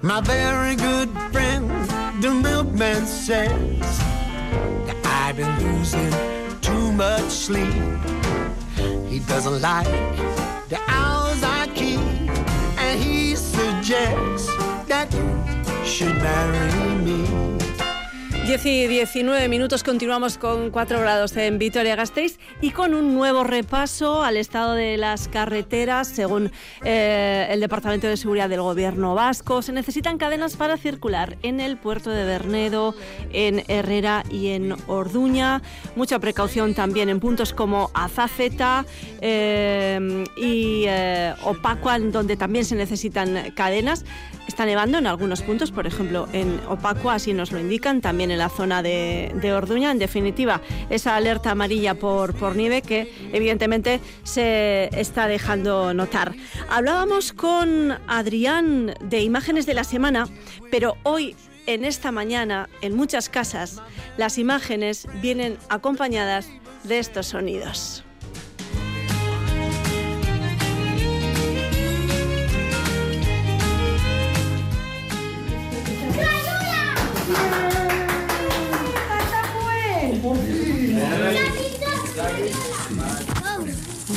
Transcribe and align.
My 0.00 0.20
very 0.20 0.76
good 0.76 1.10
friend, 1.32 1.68
the 2.22 2.30
milkman 2.30 3.04
says 3.04 3.98
that 4.86 4.96
I've 5.04 5.36
been 5.36 5.58
losing 5.58 6.12
too 6.60 6.92
much 6.92 7.24
sleep. 7.24 7.74
He 9.08 9.18
doesn't 9.18 9.60
like 9.60 9.88
the 10.68 10.78
hours 10.86 11.42
I 11.42 11.68
keep, 11.74 11.98
and 12.78 13.02
he 13.02 13.34
suggests 13.34 14.46
that 14.86 15.12
you 15.12 15.84
should 15.84 16.14
marry 16.18 16.94
me. 17.04 17.67
10 18.48 18.64
y 18.64 18.86
19 18.86 19.46
minutos 19.50 19.84
continuamos 19.84 20.38
con 20.38 20.70
4 20.70 21.00
grados 21.00 21.36
en 21.36 21.58
Vitoria-Gasteiz 21.58 22.38
y 22.62 22.70
con 22.70 22.94
un 22.94 23.12
nuevo 23.12 23.44
repaso 23.44 24.22
al 24.22 24.38
estado 24.38 24.72
de 24.72 24.96
las 24.96 25.28
carreteras. 25.28 26.08
Según 26.08 26.50
eh, 26.82 27.46
el 27.50 27.60
Departamento 27.60 28.06
de 28.06 28.16
Seguridad 28.16 28.48
del 28.48 28.62
Gobierno 28.62 29.14
Vasco, 29.14 29.60
se 29.60 29.72
necesitan 29.72 30.16
cadenas 30.16 30.56
para 30.56 30.78
circular 30.78 31.36
en 31.42 31.60
el 31.60 31.76
puerto 31.76 32.08
de 32.08 32.24
Bernedo, 32.24 32.94
en 33.34 33.64
Herrera 33.68 34.24
y 34.30 34.46
en 34.48 34.74
Orduña. 34.86 35.60
Mucha 35.94 36.18
precaución 36.18 36.72
también 36.72 37.10
en 37.10 37.20
puntos 37.20 37.52
como 37.52 37.90
Azaceta 37.92 38.86
eh, 39.20 40.24
y 40.38 40.84
eh, 40.88 41.34
Opacua, 41.44 41.98
donde 41.98 42.38
también 42.38 42.64
se 42.64 42.76
necesitan 42.76 43.52
cadenas. 43.54 44.06
Está 44.48 44.64
nevando 44.64 44.96
en 44.96 45.06
algunos 45.06 45.42
puntos, 45.42 45.70
por 45.70 45.86
ejemplo, 45.86 46.26
en 46.32 46.58
Opacua, 46.68 47.14
así 47.14 47.34
nos 47.34 47.52
lo 47.52 47.60
indican, 47.60 48.00
también 48.00 48.30
en 48.30 48.38
la 48.38 48.48
zona 48.48 48.82
de, 48.82 49.52
Orduña. 49.54 49.92
En 49.92 49.98
definitiva, 49.98 50.62
esa 50.88 51.16
alerta 51.16 51.50
amarilla 51.50 51.94
por, 51.94 52.34
por 52.34 52.56
nieve 52.56 52.80
que 52.80 53.12
evidentemente 53.32 54.00
se 54.24 54.88
está 54.98 55.28
dejando 55.28 55.92
notar. 55.92 56.34
Hablábamos 56.70 57.34
con 57.34 57.92
Adrián 58.08 58.94
de 59.04 59.20
Imágenes 59.20 59.66
de 59.66 59.74
la 59.74 59.84
Semana, 59.84 60.26
pero 60.70 60.96
hoy 61.02 61.36
en 61.66 61.84
esta 61.84 62.10
mañana, 62.10 62.70
en 62.80 62.96
muchas 62.96 63.28
casas, 63.28 63.82
las 64.16 64.38
imágenes 64.38 65.06
vienen 65.20 65.58
acompañadas 65.68 66.48
de 66.84 66.98
estos 66.98 67.26
sonidos. 67.26 68.02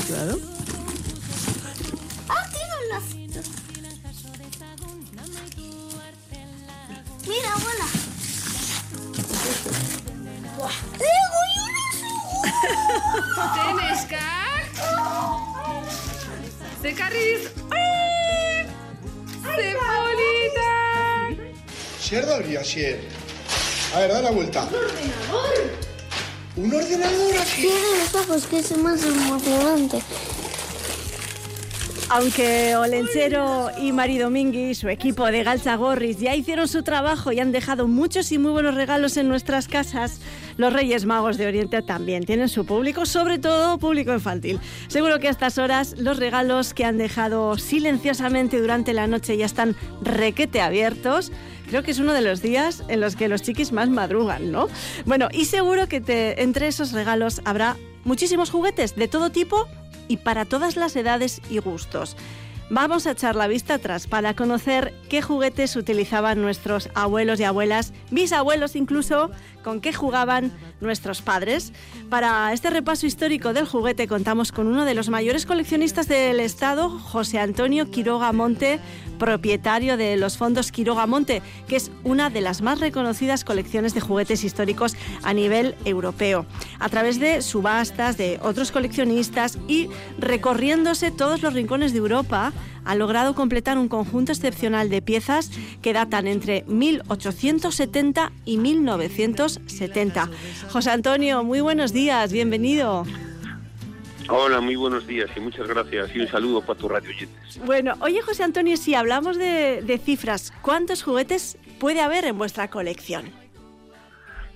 Claro. 0.07 0.35
Ah, 2.27 2.45
tiene 2.51 2.73
un. 2.81 3.41
Mira, 7.27 7.53
abuela. 7.53 7.87
¡Tengo 10.97 11.39
y 11.47 11.55
una 11.69 11.83
¿Tienes 13.53 14.01
¡Cecarris! 16.81 17.43
¡Ay! 17.71 18.67
¡Cebolita! 19.41 20.71
Sierra 22.01 22.35
habría 22.35 22.63
sier. 22.65 22.99
A 23.95 23.99
ver, 23.99 24.11
da 24.11 24.21
la 24.21 24.31
vuelta. 24.31 24.63
¡Un 24.63 24.75
ordenador! 24.75 25.80
¿Un 26.61 26.71
ordenador 26.71 27.37
aquí? 27.39 27.61
Cierra 27.61 27.97
los 27.97 28.15
ojos, 28.15 28.45
que 28.45 28.59
es 28.59 28.77
más 28.77 29.03
emocionante. 29.03 29.97
Aunque 32.09 32.75
Olenchero 32.75 33.69
y 33.79 33.91
Mari 33.91 34.19
Domingui, 34.19 34.75
su 34.75 34.87
equipo 34.89 35.25
de 35.25 35.43
Galcha 35.43 35.75
Gorris, 35.75 36.19
ya 36.19 36.35
hicieron 36.35 36.67
su 36.67 36.83
trabajo 36.83 37.31
y 37.31 37.39
han 37.39 37.51
dejado 37.51 37.87
muchos 37.87 38.31
y 38.31 38.37
muy 38.37 38.51
buenos 38.51 38.75
regalos 38.75 39.17
en 39.17 39.27
nuestras 39.27 39.67
casas, 39.67 40.19
los 40.57 40.71
Reyes 40.71 41.05
Magos 41.05 41.37
de 41.37 41.47
Oriente 41.47 41.81
también 41.81 42.25
tienen 42.25 42.49
su 42.49 42.63
público, 42.65 43.07
sobre 43.07 43.39
todo 43.39 43.79
público 43.79 44.13
infantil. 44.13 44.59
Seguro 44.87 45.19
que 45.19 45.29
a 45.29 45.31
estas 45.31 45.57
horas 45.57 45.95
los 45.97 46.19
regalos 46.19 46.75
que 46.75 46.85
han 46.85 46.97
dejado 46.99 47.57
silenciosamente 47.57 48.59
durante 48.59 48.93
la 48.93 49.07
noche 49.07 49.37
ya 49.37 49.45
están 49.45 49.75
requete 50.01 50.61
abiertos 50.61 51.31
creo 51.71 51.83
que 51.83 51.91
es 51.91 51.99
uno 51.99 52.11
de 52.11 52.19
los 52.19 52.41
días 52.41 52.83
en 52.89 52.99
los 52.99 53.15
que 53.15 53.29
los 53.29 53.43
chiquis 53.43 53.71
más 53.71 53.87
madrugan, 53.87 54.51
¿no? 54.51 54.67
Bueno, 55.05 55.29
y 55.31 55.45
seguro 55.45 55.87
que 55.87 56.03
entre 56.37 56.67
esos 56.67 56.91
regalos 56.91 57.41
habrá 57.45 57.77
muchísimos 58.03 58.49
juguetes 58.49 58.97
de 58.97 59.07
todo 59.07 59.29
tipo 59.29 59.69
y 60.09 60.17
para 60.17 60.43
todas 60.43 60.75
las 60.75 60.97
edades 60.97 61.41
y 61.49 61.59
gustos. 61.59 62.17
Vamos 62.73 63.05
a 63.05 63.11
echar 63.11 63.35
la 63.35 63.47
vista 63.47 63.75
atrás 63.75 64.07
para 64.07 64.33
conocer 64.33 64.93
qué 65.09 65.21
juguetes 65.21 65.75
utilizaban 65.75 66.41
nuestros 66.41 66.89
abuelos 66.93 67.39
y 67.39 67.43
abuelas, 67.43 67.91
bisabuelos 68.11 68.77
incluso, 68.77 69.29
con 69.61 69.81
qué 69.81 69.91
jugaban 69.91 70.53
nuestros 70.79 71.21
padres. 71.21 71.73
Para 72.09 72.53
este 72.53 72.69
repaso 72.69 73.05
histórico 73.05 73.51
del 73.51 73.65
juguete 73.65 74.07
contamos 74.07 74.53
con 74.53 74.67
uno 74.67 74.85
de 74.85 74.93
los 74.93 75.09
mayores 75.09 75.45
coleccionistas 75.45 76.07
del 76.07 76.39
Estado, 76.39 76.89
José 76.89 77.39
Antonio 77.39 77.91
Quiroga 77.91 78.31
Monte, 78.31 78.79
propietario 79.21 79.97
de 79.97 80.17
los 80.17 80.35
fondos 80.35 80.71
Quiroga 80.71 81.05
Monte, 81.05 81.43
que 81.67 81.75
es 81.75 81.91
una 82.03 82.31
de 82.31 82.41
las 82.41 82.63
más 82.63 82.79
reconocidas 82.79 83.43
colecciones 83.43 83.93
de 83.93 84.01
juguetes 84.01 84.43
históricos 84.43 84.95
a 85.21 85.31
nivel 85.31 85.75
europeo. 85.85 86.47
A 86.79 86.89
través 86.89 87.19
de 87.19 87.43
subastas 87.43 88.17
de 88.17 88.39
otros 88.41 88.71
coleccionistas 88.71 89.59
y 89.67 89.89
recorriéndose 90.17 91.11
todos 91.11 91.43
los 91.43 91.53
rincones 91.53 91.93
de 91.93 91.99
Europa, 91.99 92.51
ha 92.83 92.95
logrado 92.95 93.35
completar 93.35 93.77
un 93.77 93.89
conjunto 93.89 94.31
excepcional 94.31 94.89
de 94.89 95.03
piezas 95.03 95.51
que 95.83 95.93
datan 95.93 96.25
entre 96.25 96.63
1870 96.63 98.31
y 98.45 98.57
1970. 98.57 100.31
José 100.71 100.89
Antonio, 100.89 101.43
muy 101.43 101.61
buenos 101.61 101.93
días, 101.93 102.31
bienvenido. 102.31 103.05
Hola, 104.29 104.61
muy 104.61 104.75
buenos 104.75 105.07
días 105.07 105.29
y 105.35 105.39
muchas 105.39 105.67
gracias 105.67 106.15
y 106.15 106.19
un 106.19 106.27
saludo 106.27 106.61
para 106.61 106.79
tu 106.79 106.87
radio 106.87 107.09
oyentes. 107.09 107.59
Bueno, 107.65 107.93
oye 108.01 108.21
José 108.21 108.43
Antonio, 108.43 108.77
si 108.77 108.95
hablamos 108.95 109.37
de, 109.37 109.81
de 109.81 109.97
cifras, 109.97 110.53
¿cuántos 110.61 111.03
juguetes 111.03 111.57
puede 111.79 112.01
haber 112.01 112.25
en 112.25 112.37
vuestra 112.37 112.69
colección? 112.69 113.31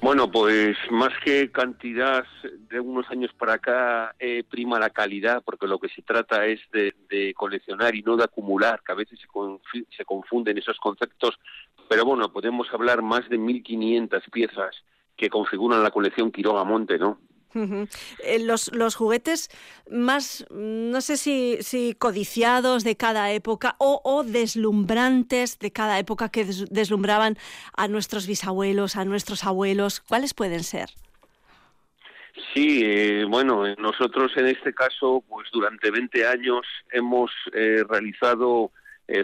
Bueno, 0.01 0.29
pues 0.29 0.77
más 0.91 1.09
que 1.23 1.51
cantidad, 1.51 2.23
de 2.69 2.79
unos 2.79 3.09
años 3.09 3.31
para 3.33 3.53
acá 3.53 4.13
eh, 4.19 4.43
prima 4.47 4.77
la 4.79 4.91
calidad, 4.91 5.41
porque 5.43 5.65
lo 5.65 5.79
que 5.79 5.89
se 5.89 6.03
trata 6.03 6.45
es 6.45 6.59
de, 6.71 7.33
coleccionar 7.35 7.95
y 7.95 8.03
no 8.03 8.15
de 8.15 8.25
acumular, 8.25 8.81
que 8.85 8.91
a 8.91 8.95
veces 8.95 9.19
se, 9.19 9.27
se 9.97 10.05
confunden 10.05 10.59
esos 10.59 10.77
conceptos. 10.77 11.39
Pero 11.89 12.05
bueno, 12.05 12.31
podemos 12.31 12.67
hablar 12.71 13.01
más 13.01 13.27
de 13.29 13.39
1.500 13.39 14.29
piezas 14.31 14.75
que 15.17 15.29
configuran 15.29 15.81
la 15.81 15.91
colección 15.91 16.31
Quiroga 16.31 16.63
Monte, 16.63 16.99
¿no? 16.99 17.19
Eh, 17.55 18.39
los, 18.39 18.73
los, 18.73 18.95
juguetes 18.95 19.49
más, 19.89 20.45
no 20.51 20.99
sé 20.99 21.15
si, 21.15 21.57
si 21.61 21.95
codiciados 21.97 22.83
de 22.83 22.97
cada 22.97 23.31
época 23.31 23.75
o, 23.79 24.23
deslumbrantes 24.25 25.57
de 25.59 25.71
cada 25.71 25.97
época 25.97 26.29
que 26.29 26.45
deslumbraban 26.69 27.37
a 27.77 27.87
nuestros 27.87 28.27
bisabuelos, 28.27 28.97
a 28.97 29.05
nuestros 29.05 29.45
abuelos, 29.45 30.01
¿cuáles 30.01 30.33
pueden 30.33 30.63
ser? 30.63 30.89
Sí, 32.53 32.81
eh, 32.83 33.25
bueno, 33.25 33.63
nosotros 33.77 34.33
en 34.35 34.47
este 34.47 34.73
caso, 34.73 35.23
pues 35.29 35.47
durante 35.53 35.91
20 35.91 36.27
años 36.27 36.61
hemos 36.91 37.31
eh, 37.53 37.83
realizado 37.87 38.71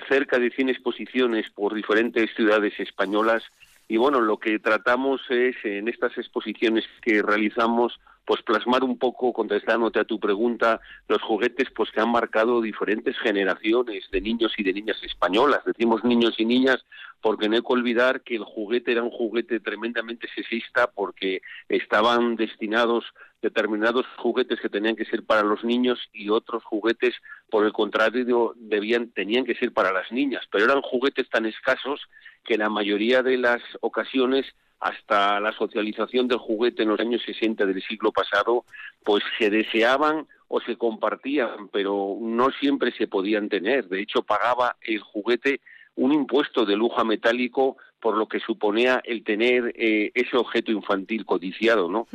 cerca 0.07 0.37
de 0.37 0.51
100 0.51 0.69
exposiciones 0.69 1.49
por 1.49 1.73
diferentes 1.73 2.29
ciudades 2.35 2.79
españolas 2.79 3.43
y 3.91 3.97
bueno, 3.97 4.21
lo 4.21 4.37
que 4.37 4.57
tratamos 4.57 5.19
es 5.29 5.53
en 5.65 5.89
estas 5.89 6.17
exposiciones 6.17 6.85
que 7.01 7.21
realizamos 7.21 7.99
pues 8.25 8.41
plasmar 8.43 8.83
un 8.83 8.97
poco, 8.97 9.33
contestándote 9.33 9.99
a 9.99 10.05
tu 10.05 10.19
pregunta, 10.19 10.79
los 11.07 11.21
juguetes 11.21 11.69
pues 11.75 11.91
que 11.91 12.01
han 12.01 12.11
marcado 12.11 12.61
diferentes 12.61 13.17
generaciones 13.19 14.09
de 14.11 14.21
niños 14.21 14.53
y 14.57 14.63
de 14.63 14.73
niñas 14.73 14.97
españolas. 15.03 15.65
Decimos 15.65 16.03
niños 16.03 16.35
y 16.37 16.45
niñas 16.45 16.85
porque 17.21 17.49
no 17.49 17.55
hay 17.55 17.61
que 17.61 17.73
olvidar 17.73 18.21
que 18.21 18.35
el 18.35 18.43
juguete 18.43 18.91
era 18.91 19.03
un 19.03 19.11
juguete 19.11 19.59
tremendamente 19.59 20.27
sexista 20.33 20.87
porque 20.87 21.41
estaban 21.69 22.35
destinados 22.35 23.05
determinados 23.41 24.05
juguetes 24.17 24.59
que 24.59 24.69
tenían 24.69 24.95
que 24.95 25.05
ser 25.05 25.23
para 25.23 25.41
los 25.43 25.63
niños 25.63 25.99
y 26.13 26.29
otros 26.29 26.63
juguetes, 26.63 27.15
por 27.49 27.65
el 27.65 27.73
contrario, 27.73 28.53
debían, 28.55 29.09
tenían 29.11 29.45
que 29.45 29.55
ser 29.55 29.73
para 29.73 29.91
las 29.91 30.11
niñas. 30.11 30.43
Pero 30.51 30.65
eran 30.65 30.81
juguetes 30.81 31.27
tan 31.29 31.45
escasos 31.45 32.01
que 32.43 32.57
la 32.57 32.69
mayoría 32.69 33.23
de 33.23 33.37
las 33.37 33.61
ocasiones 33.81 34.45
hasta 34.81 35.39
la 35.39 35.53
socialización 35.53 36.27
del 36.27 36.39
juguete 36.39 36.83
en 36.83 36.89
los 36.89 36.99
años 36.99 37.21
60 37.23 37.65
del 37.65 37.81
siglo 37.83 38.11
pasado, 38.11 38.65
pues 39.03 39.23
se 39.37 39.49
deseaban 39.49 40.27
o 40.47 40.59
se 40.59 40.75
compartían, 40.75 41.69
pero 41.71 42.17
no 42.19 42.49
siempre 42.59 42.91
se 42.91 43.07
podían 43.07 43.47
tener. 43.47 43.87
De 43.87 44.01
hecho, 44.01 44.23
pagaba 44.23 44.75
el 44.81 44.99
juguete 44.99 45.61
un 45.95 46.11
impuesto 46.11 46.65
de 46.65 46.75
lujo 46.75 47.05
metálico 47.05 47.77
por 47.99 48.17
lo 48.17 48.27
que 48.27 48.39
suponía 48.39 49.01
el 49.05 49.23
tener 49.23 49.71
eh, 49.77 50.11
ese 50.15 50.35
objeto 50.35 50.71
infantil 50.71 51.25
codiciado, 51.25 51.87
¿no? 51.87 52.07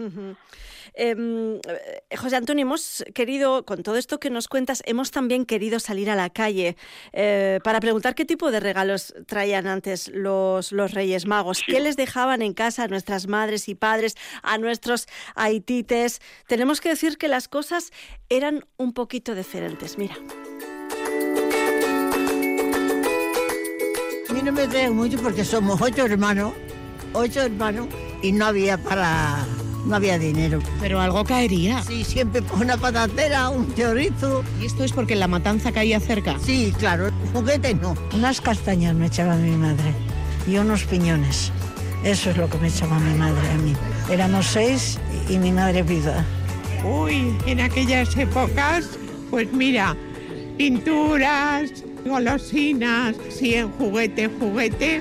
Eh, 0.97 1.61
José 2.17 2.37
Antonio, 2.37 2.63
hemos 2.63 3.05
querido, 3.15 3.65
con 3.65 3.83
todo 3.83 3.97
esto 3.97 4.19
que 4.19 4.31
nos 4.31 4.49
cuentas, 4.49 4.83
hemos 4.87 5.11
también 5.11 5.45
querido 5.45 5.79
salir 5.79 6.11
a 6.11 6.15
la 6.15 6.31
calle 6.31 6.77
eh, 7.13 7.61
para 7.63 7.81
preguntar 7.81 8.15
qué 8.15 8.25
tipo 8.25 8.51
de 8.51 8.61
regalos 8.61 9.15
traían 9.27 9.67
antes 9.67 10.09
los, 10.09 10.73
los 10.73 10.93
Reyes 10.93 11.27
Magos, 11.27 11.63
qué 11.67 11.81
les 11.81 11.97
dejaban 11.97 12.41
en 12.43 12.55
casa 12.55 12.85
a 12.85 12.89
nuestras 12.89 13.27
madres 13.27 13.69
y 13.69 13.75
padres, 13.75 14.17
a 14.43 14.59
nuestros 14.59 15.07
haitites. 15.35 16.21
Tenemos 16.47 16.81
que 16.81 16.89
decir 16.89 17.19
que 17.19 17.29
las 17.29 17.49
cosas 17.49 17.93
eran 18.29 18.65
un 18.79 18.93
poquito 18.93 19.35
diferentes. 19.35 19.99
Mira. 19.99 20.17
A 24.29 24.33
mí 24.33 24.41
no 24.43 24.53
me 24.53 24.67
traen 24.67 24.95
mucho 24.95 25.19
porque 25.23 25.45
somos 25.45 25.81
ocho 25.81 26.07
hermanos, 26.07 26.53
ocho 27.13 27.43
hermanos, 27.43 27.89
y 28.23 28.33
no 28.33 28.47
había 28.47 28.77
para, 28.79 29.47
no 29.87 29.97
había 29.97 30.19
dinero. 30.19 30.59
Pero 30.81 31.01
algo 31.01 31.25
caería. 31.25 31.83
Sí, 31.83 32.05
siempre 32.05 32.43
una 32.61 32.77
patatera, 32.77 33.49
un 33.49 33.75
chorizo. 33.75 34.45
¿Y 34.61 34.67
esto 34.67 34.85
es 34.85 34.93
porque 34.93 35.17
la 35.17 35.29
matanza 35.29 35.73
caía 35.73 36.01
cerca? 36.01 36.37
Sí, 36.45 36.75
claro, 36.79 37.11
juguetes 37.33 37.81
no. 37.81 37.95
Unas 38.13 38.41
castañas 38.41 38.95
me 38.95 39.07
echaba 39.07 39.37
mi 39.37 39.57
madre 39.57 39.95
y 40.47 40.59
unos 40.59 40.85
piñones. 40.85 41.53
Eso 42.05 42.31
es 42.31 42.37
lo 42.37 42.49
que 42.49 42.59
me 42.59 42.69
echaba 42.69 42.99
mi 42.99 43.15
madre 43.15 43.51
a 43.51 43.57
mí. 43.57 43.75
Éramos 44.11 44.47
seis 44.47 44.99
y 45.29 45.39
mi 45.39 45.53
madre 45.53 45.83
viva. 45.83 46.25
Uy, 46.85 47.35
en 47.47 47.61
aquellas 47.61 48.17
épocas, 48.17 48.91
pues 49.31 49.53
mira, 49.53 49.97
pinturas, 50.57 51.71
golosinas, 52.05 53.17
sí, 53.29 53.55
en 53.55 53.71
juguete, 53.73 54.31
juguete. 54.39 55.01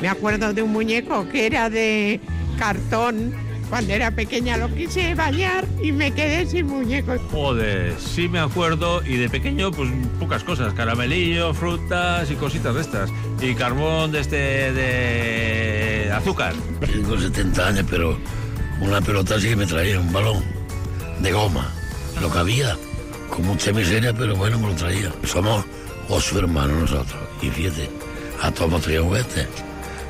Me 0.00 0.08
acuerdo 0.08 0.52
de 0.52 0.62
un 0.62 0.72
muñeco 0.72 1.28
que 1.28 1.46
era 1.46 1.70
de 1.70 2.20
cartón. 2.58 3.32
Cuando 3.72 3.94
era 3.94 4.10
pequeña 4.10 4.58
lo 4.58 4.68
quise 4.74 5.14
bañar 5.14 5.66
y 5.82 5.92
me 5.92 6.12
quedé 6.12 6.44
sin 6.44 6.66
muñeco. 6.66 7.14
Joder, 7.30 7.98
sí 7.98 8.28
me 8.28 8.38
acuerdo 8.38 9.02
y 9.02 9.16
de 9.16 9.30
pequeño 9.30 9.70
pues 9.70 9.88
pocas 10.20 10.44
cosas, 10.44 10.74
caramelillo, 10.74 11.54
frutas 11.54 12.30
y 12.30 12.34
cositas 12.34 12.74
de 12.74 12.80
estas. 12.82 13.10
Y 13.40 13.54
carbón 13.54 14.12
de 14.12 14.20
este 14.20 14.36
de 14.74 16.12
azúcar. 16.12 16.52
Tengo 16.80 17.18
70 17.18 17.66
años, 17.66 17.86
pero 17.88 18.18
una 18.82 19.00
pelota 19.00 19.40
sí 19.40 19.48
que 19.48 19.56
me 19.56 19.64
traía, 19.64 19.98
un 19.98 20.12
balón 20.12 20.44
de 21.20 21.32
goma. 21.32 21.72
Lo 22.20 22.30
que 22.30 22.38
había, 22.40 22.76
con 23.30 23.46
mucha 23.46 23.72
miseria, 23.72 24.12
pero 24.12 24.36
bueno, 24.36 24.58
me 24.58 24.66
lo 24.66 24.74
traía. 24.74 25.10
Somos 25.24 25.64
ocho 26.10 26.40
hermanos 26.40 26.78
nosotros. 26.78 27.22
Y 27.40 27.48
fíjate, 27.48 27.88
a 28.42 28.50
todos 28.50 28.82
traían 28.82 29.04
juguetes. 29.04 29.48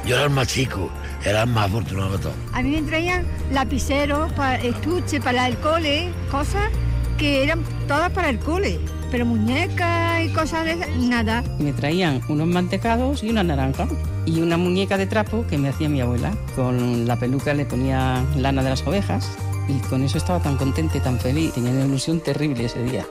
Yo 0.05 0.17
era 0.17 0.25
el 0.25 0.31
más 0.31 0.49
chico, 0.49 0.91
era 1.25 1.43
el 1.43 1.51
más 1.51 1.67
afortunado 1.67 2.13
de 2.13 2.19
todos. 2.19 2.35
A 2.53 2.63
mí 2.63 2.71
me 2.71 2.83
traían 2.83 3.27
lapiceros, 3.53 4.33
para 4.33 4.57
estuche 4.57 5.21
para 5.21 5.49
el 5.49 5.57
cole, 5.59 6.11
cosas 6.31 6.71
que 7.19 7.43
eran 7.43 7.63
todas 7.87 8.11
para 8.11 8.31
el 8.31 8.39
cole. 8.39 8.81
Pero 9.11 9.27
muñecas 9.27 10.25
y 10.25 10.29
cosas 10.31 10.65
de 10.65 10.73
esas, 10.73 10.89
nada. 10.97 11.45
Me 11.59 11.73
traían 11.73 12.23
unos 12.29 12.47
mantecados 12.47 13.23
y 13.23 13.31
una 13.31 13.43
naranja. 13.43 13.87
Y 14.25 14.41
una 14.41 14.57
muñeca 14.57 14.97
de 14.97 15.07
trapo 15.07 15.45
que 15.49 15.59
me 15.59 15.69
hacía 15.69 15.89
mi 15.89 16.01
abuela. 16.01 16.33
Con 16.57 17.07
la 17.07 17.17
peluca 17.17 17.53
le 17.53 17.67
ponía 17.67 18.25
lana 18.37 18.63
de 18.63 18.71
las 18.71 18.87
ovejas. 18.87 19.37
Y 19.69 19.79
con 19.89 20.03
eso 20.03 20.17
estaba 20.17 20.41
tan 20.41 20.57
contenta 20.57 20.97
y 20.97 21.01
tan 21.01 21.19
feliz. 21.19 21.53
Tenía 21.53 21.73
una 21.73 21.85
ilusión 21.85 22.21
terrible 22.21 22.65
ese 22.65 22.83
día. 22.83 23.05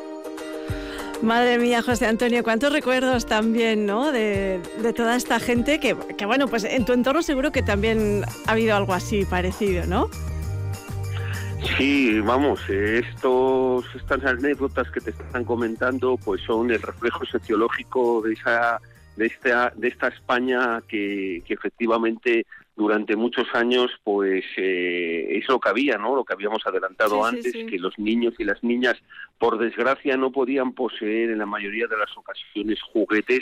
Madre 1.21 1.59
mía, 1.59 1.83
José 1.83 2.07
Antonio, 2.07 2.43
cuántos 2.43 2.73
recuerdos 2.73 3.27
también, 3.27 3.85
¿no? 3.85 4.11
De, 4.11 4.59
toda 4.95 5.15
esta 5.15 5.39
gente 5.39 5.79
que, 5.79 5.95
que, 6.17 6.25
bueno, 6.25 6.47
pues 6.47 6.63
en 6.63 6.83
tu 6.83 6.93
entorno 6.93 7.21
seguro 7.21 7.51
que 7.51 7.61
también 7.61 8.23
ha 8.47 8.51
habido 8.51 8.75
algo 8.75 8.93
así 8.93 9.25
parecido, 9.25 9.85
¿no? 9.85 10.09
Sí, 11.77 12.19
vamos, 12.21 12.67
estos, 12.69 13.85
estas 13.93 14.25
anécdotas 14.25 14.89
que 14.89 14.99
te 14.99 15.11
están 15.11 15.45
comentando, 15.45 16.17
pues 16.17 16.41
son 16.41 16.71
el 16.71 16.81
reflejo 16.81 17.23
sociológico 17.25 18.23
de 18.23 18.33
esa, 18.33 18.81
de 19.15 19.27
esta, 19.27 19.71
de 19.75 19.87
esta 19.89 20.07
España 20.07 20.81
que 20.87 21.43
efectivamente 21.47 22.47
durante 22.81 23.15
muchos 23.15 23.47
años, 23.53 23.91
pues 24.03 24.43
eh, 24.57 25.37
es 25.37 25.47
lo 25.47 25.59
que 25.59 25.69
había, 25.69 25.99
¿no? 25.99 26.15
Lo 26.15 26.25
que 26.25 26.33
habíamos 26.33 26.65
adelantado 26.65 27.21
Sí, 27.21 27.35
antes, 27.35 27.51
sí. 27.51 27.65
que 27.67 27.77
los 27.77 27.97
niños 27.99 28.33
y 28.39 28.43
las 28.43 28.63
niñas, 28.63 28.95
por 29.37 29.59
desgracia, 29.59 30.17
no 30.17 30.31
podían 30.31 30.73
poseer 30.73 31.29
en 31.29 31.37
la 31.37 31.45
mayoría 31.45 31.85
de 31.85 31.97
las 31.97 32.09
ocasiones 32.17 32.81
juguetes. 32.81 33.41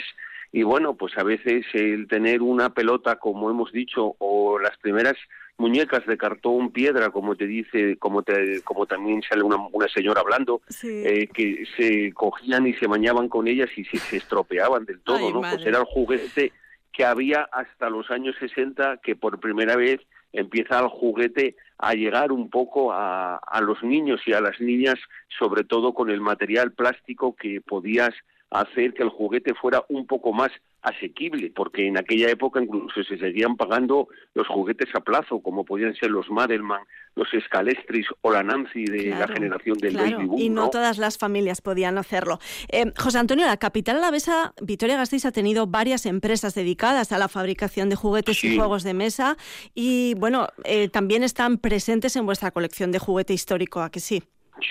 Y 0.52 0.62
bueno, 0.62 0.94
pues 0.94 1.16
a 1.16 1.22
veces 1.22 1.64
el 1.72 2.06
tener 2.06 2.42
una 2.42 2.74
pelota, 2.74 3.16
como 3.16 3.50
hemos 3.50 3.72
dicho, 3.72 4.14
o 4.18 4.58
las 4.58 4.76
primeras 4.76 5.14
muñecas 5.56 6.04
de 6.06 6.18
cartón 6.18 6.70
piedra, 6.70 7.08
como 7.10 7.34
te 7.34 7.46
dice, 7.46 7.96
como 7.98 8.22
te, 8.22 8.60
como 8.62 8.84
también 8.84 9.22
sale 9.22 9.42
una, 9.42 9.56
una 9.56 9.88
señora 9.88 10.20
hablando, 10.20 10.60
eh, 10.82 11.28
que 11.32 11.64
se 11.78 12.12
cogían 12.12 12.66
y 12.66 12.74
se 12.74 12.86
bañaban 12.86 13.28
con 13.28 13.48
ellas 13.48 13.70
y 13.76 13.84
se, 13.84 13.96
se 13.98 14.16
estropeaban 14.18 14.84
del 14.84 15.00
todo, 15.00 15.16
Ay, 15.26 15.32
¿no? 15.32 15.40
Pues 15.40 15.64
era 15.64 15.78
el 15.78 15.84
juguete 15.84 16.52
que 16.92 17.04
había 17.04 17.48
hasta 17.52 17.90
los 17.90 18.10
años 18.10 18.36
60 18.38 18.98
que 18.98 19.16
por 19.16 19.40
primera 19.40 19.76
vez 19.76 20.00
empieza 20.32 20.80
el 20.80 20.88
juguete 20.88 21.56
a 21.78 21.94
llegar 21.94 22.32
un 22.32 22.50
poco 22.50 22.92
a, 22.92 23.40
los 23.62 23.82
niños 23.82 24.20
y 24.26 24.32
a 24.32 24.40
las 24.40 24.60
niñas, 24.60 24.96
sobre 25.38 25.64
todo 25.64 25.92
con 25.92 26.10
el 26.10 26.20
material 26.20 26.72
plástico 26.72 27.34
que 27.34 27.60
podías 27.60 28.10
hacer 28.50 28.94
que 28.94 29.02
el 29.02 29.10
juguete 29.10 29.54
fuera 29.54 29.84
un 29.88 30.06
poco 30.06 30.32
más 30.32 30.50
asequible, 30.82 31.52
porque 31.54 31.86
en 31.86 31.98
aquella 31.98 32.30
época 32.30 32.62
incluso 32.62 33.02
se 33.04 33.18
seguían 33.18 33.56
pagando 33.56 34.08
los 34.34 34.48
juguetes 34.48 34.88
a 34.94 35.00
plazo, 35.00 35.40
como 35.40 35.64
podían 35.64 35.94
ser 35.94 36.10
los 36.10 36.30
Madelman, 36.30 36.82
los 37.16 37.28
Scalestris 37.46 38.06
o 38.22 38.30
la 38.30 38.42
Nancy 38.42 38.84
de 38.84 39.06
la 39.10 39.28
generación 39.28 39.76
del 39.78 39.92
Claro, 39.94 40.16
Baby 40.18 40.26
Boom, 40.28 40.40
y 40.40 40.48
no, 40.48 40.62
¿no? 40.64 40.70
todas 40.70 40.96
las 40.98 41.18
familias 41.18 41.60
podían 41.60 41.98
hacerlo. 41.98 42.38
Eh, 42.68 42.92
José 42.96 43.18
Antonio, 43.18 43.46
la 43.46 43.56
capital 43.56 43.96
alavesa, 43.96 44.54
Vitoria-Gasteiz, 44.62 45.24
ha 45.26 45.32
tenido 45.32 45.66
varias 45.66 46.06
empresas 46.06 46.54
dedicadas 46.54 47.12
a 47.12 47.18
la 47.18 47.28
fabricación 47.28 47.90
de 47.90 47.96
juguetes 47.96 48.42
y 48.44 48.56
juegos 48.56 48.84
de 48.84 48.94
mesa 48.94 49.36
y, 49.74 50.14
bueno, 50.14 50.48
eh, 50.64 50.88
también 50.88 51.22
están 51.22 51.58
presentes 51.58 52.16
en 52.16 52.24
vuestra 52.26 52.52
colección 52.52 52.92
de 52.92 52.98
juguete 52.98 53.34
histórico, 53.34 53.80
¿a 53.82 53.90
que 53.90 54.00
sí? 54.00 54.22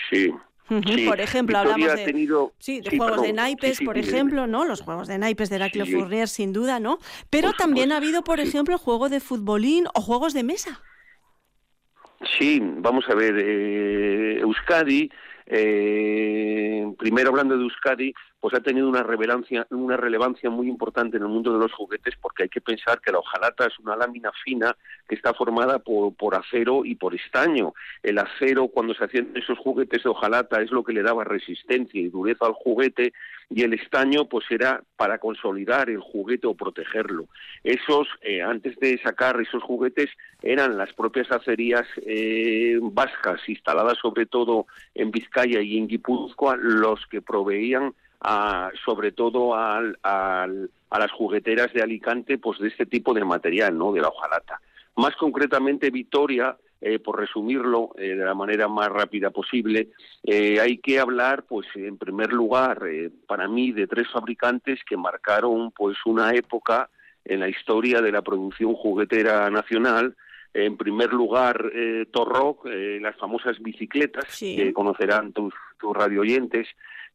Sí. 0.10 0.32
Por 1.08 1.20
ejemplo, 1.20 1.58
hablamos 1.58 1.90
ha 1.90 1.96
de, 1.96 2.06
tenido- 2.06 2.54
sí, 2.60 2.80
de 2.82 2.92
sí, 2.92 2.98
juegos 2.98 3.24
de 3.24 3.34
naipes, 3.34 3.80
por 3.84 3.98
ejemplo, 3.98 4.46
¿no? 4.46 4.66
Los 4.66 4.82
juegos 4.82 5.08
de 5.08 5.18
naipes 5.18 5.50
de 5.50 5.56
Heraclio. 5.56 5.86
Fournier, 5.88 6.28
sin 6.28 6.54
duda, 6.54 6.80
¿no? 6.80 7.00
Pero 7.32 7.54
también 7.54 7.92
ha 7.92 7.98
habido, 7.98 8.24
por 8.24 8.40
ejemplo, 8.40 8.78
juego 8.78 9.10
de 9.10 9.20
futbolín 9.20 9.88
o 9.96 10.02
juegos 10.02 10.34
de 10.36 10.44
mesa. 10.44 10.80
Sí, 12.40 12.62
vamos 12.64 13.04
a 13.10 13.16
ver, 13.16 13.36
eh, 13.38 14.40
Euskadi, 14.40 15.12
eh, 15.52 16.94
primero 17.00 17.30
hablando 17.30 17.58
de 17.58 17.64
Euskadi, 17.64 18.14
pues 18.40 18.54
ha 18.54 18.60
tenido 18.62 18.88
una 18.88 19.02
relevancia, 19.02 19.66
una 19.72 19.98
relevancia 19.98 20.50
muy 20.52 20.68
importante 20.68 21.18
en 21.18 21.24
el 21.24 21.30
mundo 21.30 21.52
de 21.52 21.60
los 21.60 21.74
juguetes 21.74 22.14
porque 22.22 22.44
hay 22.44 22.50
que 22.50 22.62
pensar 22.62 23.02
que 23.02 23.12
la 23.12 23.18
hojalata 23.18 23.66
es 23.66 23.78
una 23.80 23.96
lámina 23.96 24.32
fina 24.46 24.78
que 25.08 25.16
está 25.16 25.34
formada 25.34 25.80
por, 25.80 26.14
por 26.14 26.36
acero 26.36 26.86
y 26.86 26.96
por 26.96 27.16
estaño. 27.16 27.74
El 28.04 28.20
acero, 28.20 28.68
cuando 28.68 28.94
se 28.94 29.04
hacían 29.04 29.32
esos 29.34 29.58
juguetes 29.58 30.04
de 30.04 30.10
hojalata, 30.10 30.62
es 30.62 30.70
lo 30.70 30.84
que 30.84 30.94
le 30.94 31.02
daba 31.02 31.24
resistencia 31.24 32.00
y 32.00 32.10
dureza 32.10 32.46
al 32.46 32.54
juguete 32.54 33.12
y 33.50 33.64
el 33.64 33.74
estaño 33.74 34.26
pues 34.26 34.46
era 34.52 34.84
para 34.96 35.18
consolidar 35.18 35.90
el 35.90 36.00
juguete 36.00 36.46
o 36.46 36.54
protegerlo. 36.54 37.26
Esos, 37.64 38.08
eh, 38.22 38.44
antes 38.44 38.78
de 38.78 39.00
sacar 39.02 39.42
esos 39.42 39.64
juguetes, 39.64 40.12
eran 40.44 40.78
las 40.78 40.94
propias 40.94 41.32
acerías 41.32 41.88
eh, 42.06 42.78
vascas, 42.80 43.42
instaladas 43.50 43.98
sobre 43.98 44.28
todo 44.28 44.68
en 44.94 45.10
Vizcaya 45.10 45.39
y 45.46 45.78
en 45.78 45.88
Guipúzcoa, 45.88 46.56
los 46.58 47.06
que 47.08 47.22
proveían 47.22 47.94
a, 48.22 48.70
sobre 48.86 49.12
todo 49.12 49.56
al- 49.56 49.98
a 50.04 50.48
las 51.00 51.12
jugueteras 51.12 51.72
de 51.74 51.82
Alicante 51.82 52.38
pues 52.38 52.60
de 52.60 52.68
este 52.68 52.86
tipo 52.86 53.14
de 53.14 53.24
material, 53.24 53.78
¿no? 53.78 53.92
de 53.94 54.02
la 54.02 54.10
hojalata. 54.10 54.60
Más 54.96 55.16
concretamente, 55.16 55.92
Vitoria, 55.92 56.58
eh, 56.82 56.98
por 57.00 57.20
resumirlo 57.20 57.92
eh, 57.98 58.16
de 58.16 58.26
la 58.26 58.34
manera 58.34 58.68
más 58.68 58.90
rápida 58.90 59.30
posible, 59.30 59.90
eh, 60.24 60.60
hay 60.60 60.78
que 60.80 61.00
hablar, 61.00 61.44
pues, 61.44 61.68
en 61.76 61.98
primer 61.98 62.34
lugar, 62.34 62.82
para 63.28 63.48
mí, 63.48 63.72
de 63.72 63.86
tres 63.88 64.08
fabricantes 64.12 64.80
que 64.84 64.98
marcaron, 64.98 65.72
pues, 65.72 65.98
una 66.06 66.32
época 66.34 66.90
en 67.26 67.42
la 67.42 67.50
historia 67.50 68.02
de 68.02 68.12
la 68.12 68.22
producción 68.22 68.74
juguetera 68.74 69.50
nacional. 69.50 70.16
En 70.54 70.78
primer 70.78 71.14
lugar, 71.14 71.72
eh, 71.74 72.06
Torroc, 72.12 72.66
eh, 72.66 73.00
las 73.02 73.16
famosas 73.18 73.60
bicicletas 73.60 74.26
que 74.40 74.74
conocerán 74.74 75.32
tus, 75.32 75.54
tus 75.80 75.96
radioyentes, 75.96 76.68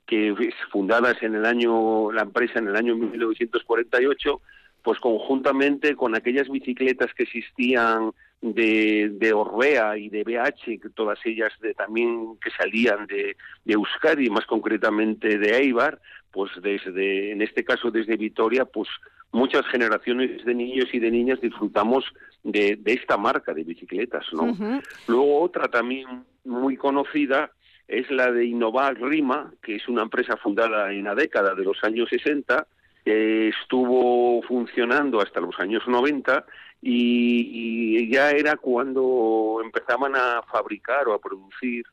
que 0.07 0.31
es 0.31 0.55
fundadas 0.71 1.23
en 1.23 1.35
el 1.35 1.45
año, 1.45 2.13
la 2.13 2.23
empresa 2.23 2.59
en 2.59 2.69
el 2.69 2.77
año 2.77 2.95
1948, 2.95 4.41
pues 4.83 5.01
conjuntamente 5.01 5.97
con 5.97 6.15
aquellas 6.15 6.49
bicicletas 6.49 7.13
que 7.15 7.25
existían 7.25 8.13
de, 8.41 9.11
de 9.15 9.33
Orbea 9.33 9.97
y 9.97 10.11
de 10.11 10.23
BH, 10.23 10.81
que 10.81 10.91
todas 10.95 11.19
ellas 11.25 11.53
de, 11.61 11.73
también 11.73 12.37
que 12.43 12.51
salían 12.51 13.07
de, 13.07 13.37
de 13.65 13.73
Euskadi, 13.73 14.29
más 14.29 14.45
concretamente 14.45 15.39
de 15.39 15.57
Eibar, 15.57 15.99
pues 16.31 16.51
desde, 16.61 17.33
en 17.33 17.41
este 17.41 17.65
caso 17.65 17.91
desde 17.91 18.19
Vitoria, 18.19 18.67
pues 18.67 18.89
muchas 19.35 19.67
generaciones 19.67 20.45
de 20.45 20.55
niños 20.55 20.87
y 20.93 21.01
de 21.01 21.11
niñas 21.11 21.41
disfrutamos 21.41 22.05
de, 22.45 22.77
de 22.77 22.93
esta 22.93 23.17
marca 23.17 23.53
de 23.53 23.65
bicicletas, 23.65 24.25
¿no? 24.33 24.81
Luego 25.09 25.41
otra 25.41 25.69
también 25.69 26.25
muy 26.45 26.77
conocida 26.77 27.51
es 27.89 28.11
la 28.11 28.31
de 28.31 28.47
Innovar 28.47 28.99
Rima, 29.01 29.53
que 29.61 29.77
es 29.77 29.89
una 29.89 30.03
empresa 30.03 30.37
fundada 30.37 30.93
en 30.93 31.05
la 31.05 31.15
década 31.15 31.55
de 31.55 31.65
los 31.65 31.83
años 31.83 32.09
60, 32.09 32.67
que 33.05 33.49
estuvo 33.49 34.41
funcionando 34.43 35.21
hasta 35.21 35.41
los 35.41 35.59
años 35.59 35.83
90 35.87 36.47
y, 36.81 37.99
y 37.99 38.11
ya 38.11 38.31
era 38.31 38.57
cuando 38.57 39.61
empezaban 39.63 40.15
a 40.15 40.43
fabricar 40.51 41.09
o 41.09 41.13
a 41.13 41.19
producir 41.19 41.85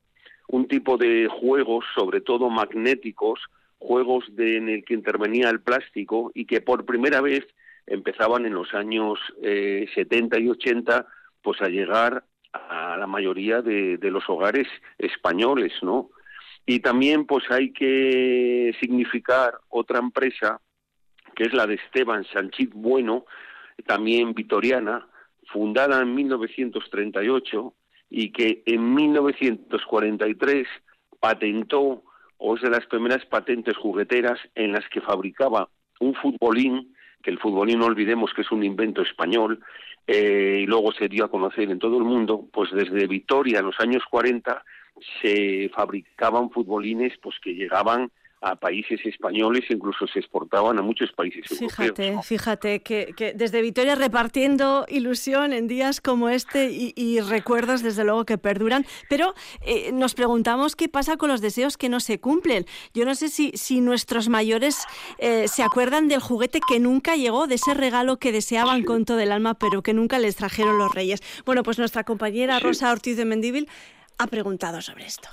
un 0.48 0.67
tipo 0.67 0.98
de 0.98 1.27
juegos, 1.27 1.86
sobre 1.95 2.21
todo 2.21 2.50
magnéticos, 2.50 3.39
juegos 3.81 4.23
de, 4.35 4.57
en 4.57 4.69
el 4.69 4.85
que 4.85 4.93
intervenía 4.93 5.50
el 5.50 5.59
plástico 5.59 6.31
y 6.35 6.45
que 6.45 6.61
por 6.61 6.85
primera 6.85 7.19
vez 7.19 7.45
empezaban 7.88 8.45
en 8.45 8.53
los 8.53 8.73
años 8.75 9.19
eh, 9.41 9.88
70 9.95 10.39
y 10.39 10.50
80 10.50 11.07
pues 11.41 11.59
a 11.61 11.67
llegar 11.67 12.23
a 12.53 12.95
la 12.97 13.07
mayoría 13.07 13.61
de, 13.61 13.97
los 14.03 14.23
hogares 14.29 14.67
españoles, 15.00 15.73
¿no? 15.81 16.11
Y 16.65 16.81
también 16.81 17.25
pues 17.25 17.50
hay 17.50 17.73
que 17.73 18.75
significar 18.79 19.55
otra 19.69 19.97
empresa 19.97 20.61
que 21.35 21.45
es 21.45 21.53
la 21.53 21.65
de 21.65 21.75
Esteban 21.75 22.23
Sanchit 22.25 22.71
Bueno, 22.73 23.25
también 23.88 24.35
vitoriana, 24.35 25.07
fundada 25.47 26.01
en 26.01 26.13
1938 26.13 27.73
y 28.11 28.31
que 28.31 28.61
en 28.67 28.93
1943 28.93 30.67
patentó 31.19 32.03
o 32.43 32.55
es 32.55 32.62
de 32.62 32.71
las 32.71 32.86
primeras 32.88 33.24
patentes 33.27 33.77
jugueteras 33.77 34.39
en 34.55 34.71
las 34.71 34.88
que 34.89 35.00
fabricaba 35.00 35.69
un 36.00 36.15
futbolín, 36.15 36.95
que 37.21 37.29
el 37.29 37.38
futbolín 37.38 37.79
no 37.79 37.86
olvidemos 37.86 38.33
que 38.33 38.41
es 38.41 38.51
un 38.51 38.63
invento 38.63 39.03
español, 39.03 39.60
eh, 40.07 40.62
y 40.63 40.65
luego 40.65 40.91
se 40.91 41.07
dio 41.07 41.25
a 41.25 41.29
conocer 41.29 41.69
en 41.69 41.77
todo 41.77 42.00
el 42.00 42.03
mundo, 42.03 42.48
pues 42.51 42.71
desde 42.71 43.05
Vitoria 43.05 43.60
en 43.60 43.67
los 43.67 43.79
años 43.79 44.03
40 44.10 44.63
se 45.21 45.69
fabricaban 45.69 46.50
futbolines 46.50 47.13
pues 47.21 47.36
que 47.43 47.53
llegaban 47.53 48.12
a 48.41 48.55
países 48.55 49.00
españoles, 49.05 49.65
incluso 49.69 50.07
se 50.07 50.19
exportaban 50.19 50.77
a 50.79 50.81
muchos 50.81 51.12
países 51.12 51.50
europeos. 51.51 51.74
Fíjate, 51.75 52.24
fíjate 52.24 52.79
que, 52.81 53.13
que 53.15 53.33
desde 53.33 53.62
Vitoria 53.62 53.95
repartiendo 53.95 54.86
ilusión 54.89 55.53
en 55.53 55.67
días 55.67 56.01
como 56.01 56.29
este 56.29 56.71
y, 56.71 56.93
y 56.95 57.19
recuerdos 57.19 57.83
desde 57.83 58.03
luego 58.03 58.25
que 58.25 58.38
perduran, 58.38 58.86
pero 59.10 59.33
eh, 59.62 59.91
nos 59.93 60.15
preguntamos 60.15 60.75
qué 60.75 60.89
pasa 60.89 61.17
con 61.17 61.29
los 61.29 61.41
deseos 61.41 61.77
que 61.77 61.88
no 61.88 62.00
se 62.00 62.19
cumplen. 62.19 62.65
Yo 62.93 63.05
no 63.05 63.13
sé 63.15 63.29
si, 63.29 63.51
si 63.53 63.79
nuestros 63.79 64.27
mayores 64.27 64.86
eh, 65.19 65.48
se 65.48 65.62
acuerdan 65.63 66.07
del 66.07 66.19
juguete 66.19 66.60
que 66.67 66.79
nunca 66.79 67.15
llegó, 67.15 67.48
de 67.48 67.55
ese 67.55 67.74
regalo 67.74 68.17
que 68.17 68.31
deseaban 68.31 68.83
con 68.83 69.05
todo 69.05 69.19
el 69.19 69.31
alma, 69.31 69.53
pero 69.53 69.83
que 69.83 69.93
nunca 69.93 70.17
les 70.19 70.36
trajeron 70.36 70.77
los 70.77 70.93
reyes. 70.93 71.21
Bueno, 71.45 71.63
pues 71.63 71.77
nuestra 71.77 72.03
compañera 72.03 72.57
Sí. 72.57 72.63
Rosa 72.63 72.91
Ortiz 72.91 73.17
de 73.17 73.25
Mendíbil 73.25 73.67
ha 74.17 74.27
preguntado 74.27 74.81
sobre 74.81 75.05
esto. 75.05 75.29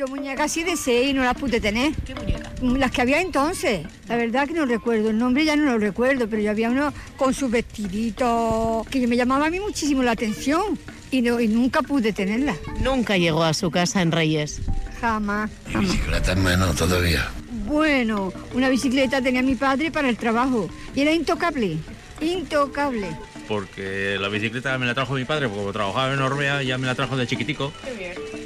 Yo 0.00 0.08
muñecas 0.08 0.50
sí 0.50 0.64
deseé 0.64 1.10
y 1.10 1.12
no 1.12 1.22
las 1.22 1.36
pude 1.36 1.60
tener. 1.60 1.92
¿Qué 2.06 2.14
muñecas? 2.14 2.54
Las 2.62 2.90
que 2.90 3.02
había 3.02 3.20
entonces. 3.20 3.86
La 4.08 4.16
verdad 4.16 4.48
que 4.48 4.54
no 4.54 4.64
recuerdo. 4.64 5.10
El 5.10 5.18
nombre 5.18 5.44
ya 5.44 5.56
no 5.56 5.70
lo 5.72 5.76
recuerdo, 5.76 6.26
pero 6.26 6.40
yo 6.40 6.50
había 6.50 6.70
uno 6.70 6.90
con 7.18 7.34
sus 7.34 7.50
vestiditos 7.50 8.86
que 8.88 9.06
me 9.06 9.14
llamaba 9.14 9.48
a 9.48 9.50
mí 9.50 9.60
muchísimo 9.60 10.02
la 10.02 10.12
atención. 10.12 10.78
Y, 11.10 11.20
no, 11.20 11.38
y 11.38 11.48
nunca 11.48 11.82
pude 11.82 12.14
tenerla. 12.14 12.56
Nunca 12.82 13.18
llegó 13.18 13.44
a 13.44 13.52
su 13.52 13.70
casa 13.70 14.00
en 14.00 14.10
Reyes. 14.10 14.62
Jamás. 15.02 15.50
Y 15.68 15.76
bicicleta 15.76 16.34
menos 16.34 16.76
todavía. 16.76 17.28
Bueno, 17.66 18.32
una 18.54 18.70
bicicleta 18.70 19.20
tenía 19.20 19.42
mi 19.42 19.54
padre 19.54 19.90
para 19.90 20.08
el 20.08 20.16
trabajo. 20.16 20.70
Y 20.94 21.02
era 21.02 21.12
intocable. 21.12 21.76
Intocable. 22.22 23.08
Porque 23.46 24.16
la 24.18 24.28
bicicleta 24.28 24.78
me 24.78 24.86
la 24.86 24.94
trajo 24.94 25.12
mi 25.12 25.26
padre, 25.26 25.48
porque 25.48 25.60
como 25.60 25.72
trabajaba 25.72 26.14
en 26.14 26.20
Orbea, 26.20 26.62
ya 26.62 26.78
me 26.78 26.86
la 26.86 26.94
trajo 26.94 27.18
de 27.18 27.26
chiquitico. 27.26 27.72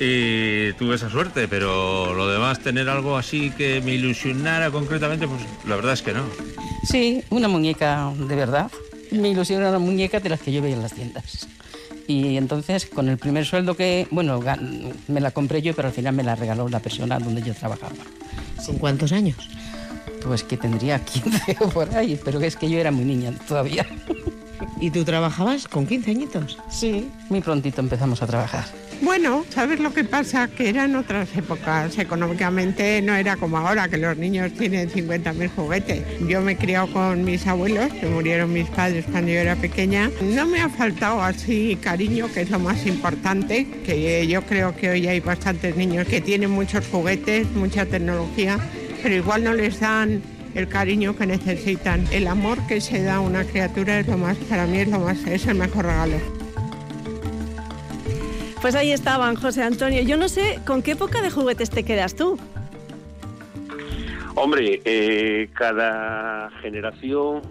Y 0.01 0.73
tuve 0.75 0.97
esa 0.97 1.09
suerte, 1.09 1.49
pero 1.49 2.15
lo 2.15 2.29
demás, 2.29 2.61
tener 2.61 2.89
algo 2.89 3.17
así 3.17 3.51
que 3.51 3.81
me 3.81 3.95
ilusionara 3.95 4.71
concretamente, 4.71 5.27
pues 5.29 5.41
la 5.67 5.77
verdad 5.77 5.93
es 5.93 6.03
que 6.03 6.13
no. 6.13 6.25
Sí, 6.89 7.23
una 7.31 7.49
muñeca 7.49 8.13
de 8.17 8.35
verdad. 8.35 8.71
Me 9.11 9.29
ilusiona 9.31 9.69
una 9.69 9.79
muñeca 9.79 10.21
de 10.21 10.29
las 10.29 10.41
que 10.41 10.53
yo 10.53 10.61
veía 10.61 10.75
en 10.77 10.83
las 10.83 10.93
tiendas. 10.93 11.47
Y 12.07 12.37
entonces, 12.37 12.87
con 12.87 13.09
el 13.09 13.17
primer 13.17 13.47
sueldo 13.47 13.77
que, 13.77 14.07
bueno, 14.11 14.41
me 15.09 15.21
la 15.21 15.31
compré 15.31 15.63
yo, 15.63 15.75
pero 15.75 15.89
al 15.89 15.95
final 15.95 16.15
me 16.15 16.23
la 16.23 16.35
regaló 16.35 16.69
la 16.69 16.81
persona 16.81 17.19
donde 17.19 17.43
yo 17.43 17.55
trabajaba. 17.55 17.95
¿Con 18.67 18.77
cuántos 18.79 19.13
años? 19.13 19.49
Pues 20.23 20.43
que 20.43 20.57
tendría 20.57 20.99
15 21.05 21.57
o 21.61 21.69
por 21.69 21.95
ahí, 21.95 22.21
pero 22.23 22.41
es 22.41 22.57
que 22.57 22.69
yo 22.69 22.79
era 22.79 22.91
muy 22.91 23.05
niña 23.05 23.33
todavía. 23.47 23.87
¿Y 24.81 24.91
tú 24.91 25.05
trabajabas 25.05 25.69
con 25.69 25.87
15 25.87 26.11
añitos? 26.11 26.59
Sí, 26.69 27.09
muy 27.31 27.41
prontito 27.41 27.81
empezamos 27.81 28.23
a 28.23 28.27
trabajar. 28.27 28.65
Bueno, 29.03 29.45
¿sabes 29.51 29.81
lo 29.81 29.93
que 29.93 30.05
pasa? 30.05 30.49
Que 30.49 30.69
eran 30.69 30.97
otras 30.97 31.29
épocas. 31.37 31.99
Económicamente 31.99 33.03
no 33.03 33.15
era 33.15 33.37
como 33.37 33.59
ahora, 33.59 33.89
que 33.89 33.99
los 33.99 34.17
niños 34.17 34.53
tienen 34.53 34.89
50.000 34.89 35.51
juguetes. 35.55 36.03
Yo 36.27 36.41
me 36.41 36.53
he 36.53 36.57
criado 36.57 36.91
con 36.93 37.25
mis 37.25 37.47
abuelos, 37.47 37.93
que 37.93 38.07
murieron 38.07 38.53
mis 38.53 38.69
padres 38.69 39.05
cuando 39.11 39.33
yo 39.33 39.41
era 39.41 39.57
pequeña. 39.57 40.11
No 40.23 40.47
me 40.47 40.61
ha 40.61 40.69
faltado 40.69 41.23
así 41.23 41.77
cariño, 41.81 42.33
que 42.33 42.43
es 42.43 42.51
lo 42.51 42.59
más 42.59 42.87
importante, 42.87 43.67
que 43.85 44.27
yo 44.27 44.43
creo 44.43 44.75
que 44.75 44.91
hoy 44.91 45.07
hay 45.07 45.21
bastantes 45.21 45.77
niños 45.77 46.07
que 46.07 46.21
tienen 46.21 46.51
muchos 46.51 46.87
juguetes, 46.87 47.51
mucha 47.53 47.87
tecnología, 47.87 48.59
pero 49.03 49.15
igual 49.15 49.45
no 49.45 49.55
les 49.55 49.81
dan 49.81 50.23
el 50.55 50.69
cariño 50.69 51.17
que 51.17 51.27
necesitan. 51.27 52.07
El 52.11 52.27
amor 52.27 52.65
que 52.67 52.81
se 52.81 53.03
da 53.03 53.17
a 53.17 53.21
una 53.21 53.45
criatura 53.45 54.01
es 54.01 54.07
lo 54.07 54.17
más, 54.17 54.37
para 54.49 54.67
mí 54.67 54.79
es 54.79 54.89
lo 54.89 55.01
más, 55.01 55.19
es 55.27 55.47
el 55.47 55.57
mejor 55.57 55.85
regalo. 55.87 56.44
Pues 58.64 58.76
ahí 58.76 58.92
estaban, 58.92 59.35
José 59.37 59.62
Antonio. 59.62 60.00
Yo 60.00 60.16
no 60.16 60.26
sé 60.26 60.59
con 60.66 60.83
qué 60.83 60.92
época 60.92 61.21
de 61.21 61.30
juguetes 61.30 61.68
te 61.68 61.85
quedas 61.85 62.16
tú. 62.16 62.38
Hombre, 64.37 64.80
eh, 64.87 65.50
cada 65.52 66.49
generación 66.62 67.42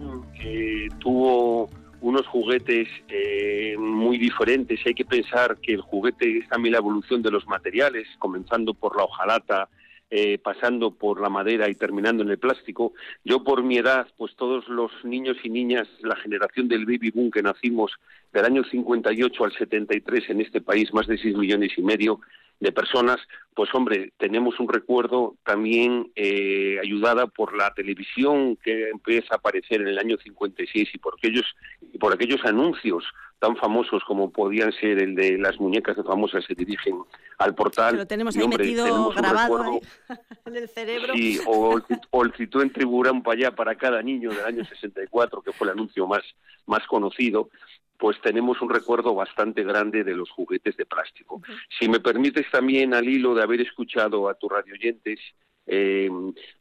eh, 0.42 0.88
tuvo 0.98 1.70
unos 2.00 2.26
juguetes 2.26 2.88
eh, 3.06 3.76
muy 3.78 4.18
diferentes. 4.18 4.80
Hay 4.84 4.94
que 4.94 5.04
pensar 5.04 5.56
que 5.58 5.74
el 5.74 5.82
juguete 5.82 6.38
es 6.38 6.48
también 6.48 6.72
la 6.72 6.78
evolución 6.78 7.22
de 7.22 7.30
los 7.30 7.46
materiales, 7.46 8.08
comenzando 8.18 8.74
por 8.74 8.96
la 8.96 9.04
hojalata, 9.04 9.68
eh, 10.16 10.38
pasando 10.38 10.92
por 10.92 11.20
la 11.20 11.28
madera 11.28 11.68
y 11.68 11.74
terminando 11.74 12.22
en 12.22 12.30
el 12.30 12.38
plástico. 12.38 12.92
Yo 13.24 13.42
por 13.42 13.64
mi 13.64 13.78
edad, 13.78 14.06
pues 14.16 14.36
todos 14.36 14.68
los 14.68 14.92
niños 15.02 15.36
y 15.42 15.50
niñas, 15.50 15.88
la 16.02 16.14
generación 16.14 16.68
del 16.68 16.86
baby 16.86 17.10
boom 17.10 17.32
que 17.32 17.42
nacimos 17.42 17.90
del 18.32 18.44
año 18.44 18.62
58 18.62 19.44
al 19.44 19.52
73 19.52 20.30
en 20.30 20.40
este 20.40 20.60
país, 20.60 20.94
más 20.94 21.08
de 21.08 21.18
6 21.18 21.36
millones 21.36 21.72
y 21.76 21.82
medio 21.82 22.20
de 22.60 22.70
personas, 22.70 23.18
pues 23.56 23.74
hombre, 23.74 24.12
tenemos 24.16 24.60
un 24.60 24.68
recuerdo 24.68 25.34
también 25.44 26.12
eh, 26.14 26.78
ayudada 26.80 27.26
por 27.26 27.56
la 27.56 27.74
televisión 27.74 28.56
que 28.62 28.90
empieza 28.90 29.34
a 29.34 29.38
aparecer 29.38 29.80
en 29.80 29.88
el 29.88 29.98
año 29.98 30.16
56 30.22 30.90
y 30.94 30.98
por 30.98 31.14
aquellos, 31.18 31.56
y 31.92 31.98
por 31.98 32.14
aquellos 32.14 32.44
anuncios 32.44 33.02
tan 33.44 33.56
famosos 33.56 34.02
como 34.04 34.30
podían 34.30 34.72
ser 34.72 34.98
el 34.98 35.14
de 35.14 35.36
las 35.36 35.60
muñecas 35.60 35.96
famosas 36.06 36.42
se 36.46 36.54
dirigen 36.54 36.96
al 37.36 37.54
portal. 37.54 37.94
Lo 37.94 38.06
tenemos 38.06 38.34
Y, 38.34 38.38
ahí 38.38 38.44
hombre, 38.44 38.64
metido 38.64 38.84
tenemos 38.86 39.14
grabado 39.14 39.58
recuerdo- 39.58 39.80
ahí, 40.08 40.16
en 40.46 40.56
el 40.56 40.68
cerebro. 40.70 41.12
Sí, 41.12 41.38
o 41.46 41.78
o 42.10 42.22
el 42.24 42.32
citó 42.32 42.62
en 42.62 42.72
Triburán 42.72 43.22
para 43.22 43.36
allá 43.38 43.50
para 43.54 43.74
cada 43.74 44.00
niño 44.00 44.30
del 44.30 44.46
año 44.46 44.64
64, 44.64 45.42
que 45.42 45.52
fue 45.52 45.66
el 45.66 45.72
anuncio 45.72 46.06
más, 46.06 46.22
más 46.64 46.86
conocido, 46.86 47.50
pues 47.98 48.18
tenemos 48.22 48.62
un 48.62 48.70
recuerdo 48.70 49.14
bastante 49.14 49.62
grande 49.62 50.04
de 50.04 50.14
los 50.14 50.30
juguetes 50.30 50.74
de 50.78 50.86
plástico. 50.86 51.42
Si 51.78 51.86
me 51.86 52.00
permites 52.00 52.50
también, 52.50 52.94
al 52.94 53.06
hilo 53.06 53.34
de 53.34 53.42
haber 53.42 53.60
escuchado 53.60 54.30
a 54.30 54.34
tus 54.34 54.50
radioyentes, 54.50 55.20
eh, 55.66 56.10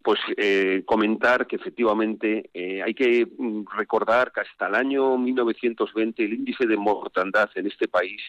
pues 0.02 0.20
eh, 0.38 0.84
comentar 0.86 1.46
que 1.46 1.58
efectivamente 1.58 2.50
eh, 2.54 2.82
hay 2.82 2.94
que 2.94 3.26
mm, 3.26 3.66
recordar 3.76 4.32
que 4.32 4.42
hasta 4.42 4.68
el 4.68 4.76
año 4.76 5.18
1920 5.18 6.24
el 6.24 6.34
índice 6.34 6.66
de 6.66 6.78
mortandad 6.78 7.50
en 7.56 7.68
este 7.68 7.88
país 7.88 8.22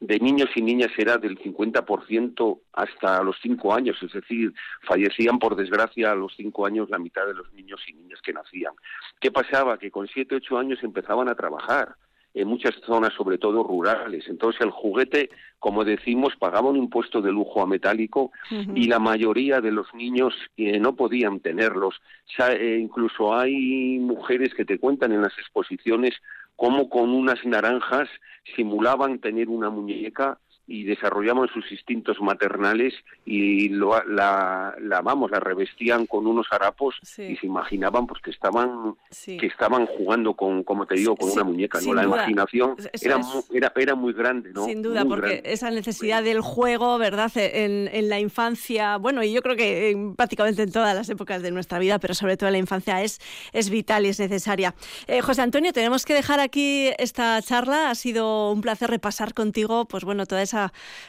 de 0.00 0.18
niños 0.20 0.50
y 0.54 0.62
niñas 0.62 0.92
era 0.96 1.18
del 1.18 1.38
50% 1.38 2.60
hasta 2.72 3.22
los 3.22 3.36
5 3.42 3.74
años, 3.74 3.96
es 4.00 4.12
decir, 4.12 4.52
fallecían 4.86 5.38
por 5.38 5.56
desgracia 5.56 6.12
a 6.12 6.14
los 6.14 6.34
5 6.36 6.66
años 6.66 6.88
la 6.88 6.98
mitad 6.98 7.26
de 7.26 7.34
los 7.34 7.52
niños 7.52 7.80
y 7.88 7.94
niñas 7.94 8.20
que 8.22 8.32
nacían. 8.32 8.74
¿Qué 9.20 9.32
pasaba? 9.32 9.76
Que 9.76 9.90
con 9.90 10.06
7, 10.06 10.36
8 10.36 10.58
años 10.58 10.78
empezaban 10.84 11.28
a 11.28 11.34
trabajar 11.34 11.96
en 12.34 12.48
muchas 12.48 12.74
zonas, 12.86 13.12
sobre 13.14 13.38
todo 13.38 13.62
rurales. 13.62 14.28
Entonces 14.28 14.60
el 14.60 14.70
juguete, 14.70 15.30
como 15.58 15.84
decimos, 15.84 16.34
pagaba 16.38 16.70
un 16.70 16.76
impuesto 16.76 17.20
de 17.20 17.32
lujo 17.32 17.62
a 17.62 17.66
metálico 17.66 18.30
y 18.50 18.86
la 18.86 18.98
mayoría 18.98 19.60
de 19.60 19.72
los 19.72 19.92
niños 19.94 20.34
eh, 20.56 20.78
no 20.78 20.94
podían 20.94 21.40
tenerlos. 21.40 22.00
Eh, 22.38 22.78
incluso 22.80 23.34
hay 23.34 23.98
mujeres 23.98 24.54
que 24.54 24.64
te 24.64 24.78
cuentan 24.78 25.12
en 25.12 25.22
las 25.22 25.36
exposiciones 25.38 26.14
cómo 26.56 26.88
con 26.88 27.10
unas 27.10 27.44
naranjas 27.44 28.08
simulaban 28.56 29.18
tener 29.18 29.48
una 29.48 29.70
muñeca 29.70 30.38
y 30.70 30.84
desarrollaban 30.84 31.48
sus 31.48 31.72
instintos 31.72 32.20
maternales 32.20 32.92
y 33.24 33.70
lo, 33.70 34.04
la, 34.04 34.74
la 34.80 35.00
vamos 35.00 35.30
la 35.30 35.40
revestían 35.40 36.06
con 36.06 36.26
unos 36.26 36.46
harapos 36.50 36.94
Sí. 37.02 37.22
y 37.22 37.36
se 37.38 37.46
imaginaban 37.46 38.06
pues 38.06 38.20
que 38.22 38.30
estaban 38.30 38.94
Sí. 39.10 39.38
que 39.38 39.46
estaban 39.46 39.86
jugando 39.86 40.34
con 40.34 40.62
como 40.64 40.84
te 40.86 40.94
digo 40.96 41.16
con 41.16 41.30
Sí, 41.30 41.34
una 41.36 41.44
muñeca 41.44 41.80
no 41.80 41.94
la 41.94 42.02
duda. 42.04 42.16
imaginación 42.16 42.76
era, 43.00 43.16
es. 43.18 43.50
era 43.50 43.72
era 43.74 43.94
muy 43.94 44.12
grande 44.12 44.52
no 44.52 44.66
Sin 44.66 44.82
duda, 44.82 45.04
Muy 45.04 45.10
porque 45.16 45.30
grande. 45.36 45.52
esa 45.52 45.70
necesidad 45.70 46.22
del 46.22 46.42
juego, 46.42 46.98
¿verdad? 46.98 47.32
En, 47.36 47.88
en 47.92 48.08
la 48.10 48.20
infancia, 48.20 48.96
bueno, 48.98 49.22
y 49.22 49.32
yo 49.32 49.40
creo 49.40 49.56
que 49.56 49.90
en 49.90 50.14
prácticamente 50.16 50.62
en 50.64 50.72
todas 50.72 50.94
las 50.94 51.08
épocas 51.08 51.40
de 51.42 51.50
nuestra 51.50 51.78
vida, 51.78 51.98
pero 51.98 52.12
sobre 52.12 52.36
todo 52.36 52.48
en 52.48 52.52
la 52.52 52.58
infancia 52.58 53.02
es, 53.02 53.20
es 53.52 53.70
vital 53.70 54.04
y 54.04 54.10
es 54.10 54.18
necesaria. 54.20 54.74
Eh, 55.06 55.22
José 55.22 55.40
Antonio, 55.42 55.72
tenemos 55.72 56.04
que 56.04 56.12
dejar 56.12 56.40
aquí 56.40 56.90
esta 56.98 57.40
charla. 57.40 57.88
Ha 57.90 57.94
sido 57.94 58.50
un 58.52 58.60
placer 58.60 58.90
repasar 58.90 59.32
contigo, 59.32 59.86
pues 59.86 60.04
bueno, 60.04 60.26
toda 60.26 60.42
esa 60.42 60.57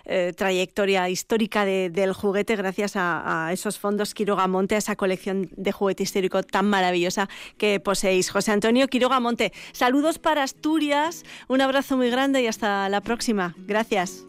eh, 0.05 0.33
trayectoria 0.35 1.09
histórica 1.09 1.65
de- 1.65 1.89
del 1.89 2.13
juguete 2.13 2.55
gracias 2.55 2.95
a, 2.95 3.47
a 3.47 3.53
esos 3.53 3.77
fondos 3.79 4.13
Quiroga 4.13 4.47
Monte, 4.47 4.75
a 4.75 4.79
esa 4.79 4.95
colección 4.95 5.49
de 5.55 5.71
juguete 5.71 6.03
histórico 6.03 6.43
tan 6.43 6.69
maravillosa 6.69 7.29
que 7.57 7.79
poseéis. 7.79 8.29
José 8.31 8.51
Antonio 8.51 8.87
Quiroga 8.87 9.19
Monte, 9.19 9.51
saludos 9.71 10.19
para 10.19 10.43
Asturias, 10.43 11.23
un 11.47 11.61
abrazo 11.61 11.97
muy 11.97 12.09
grande 12.09 12.41
y 12.41 12.47
hasta 12.47 12.89
la 12.89 13.01
próxima. 13.01 13.55
Gracias. 13.67 14.25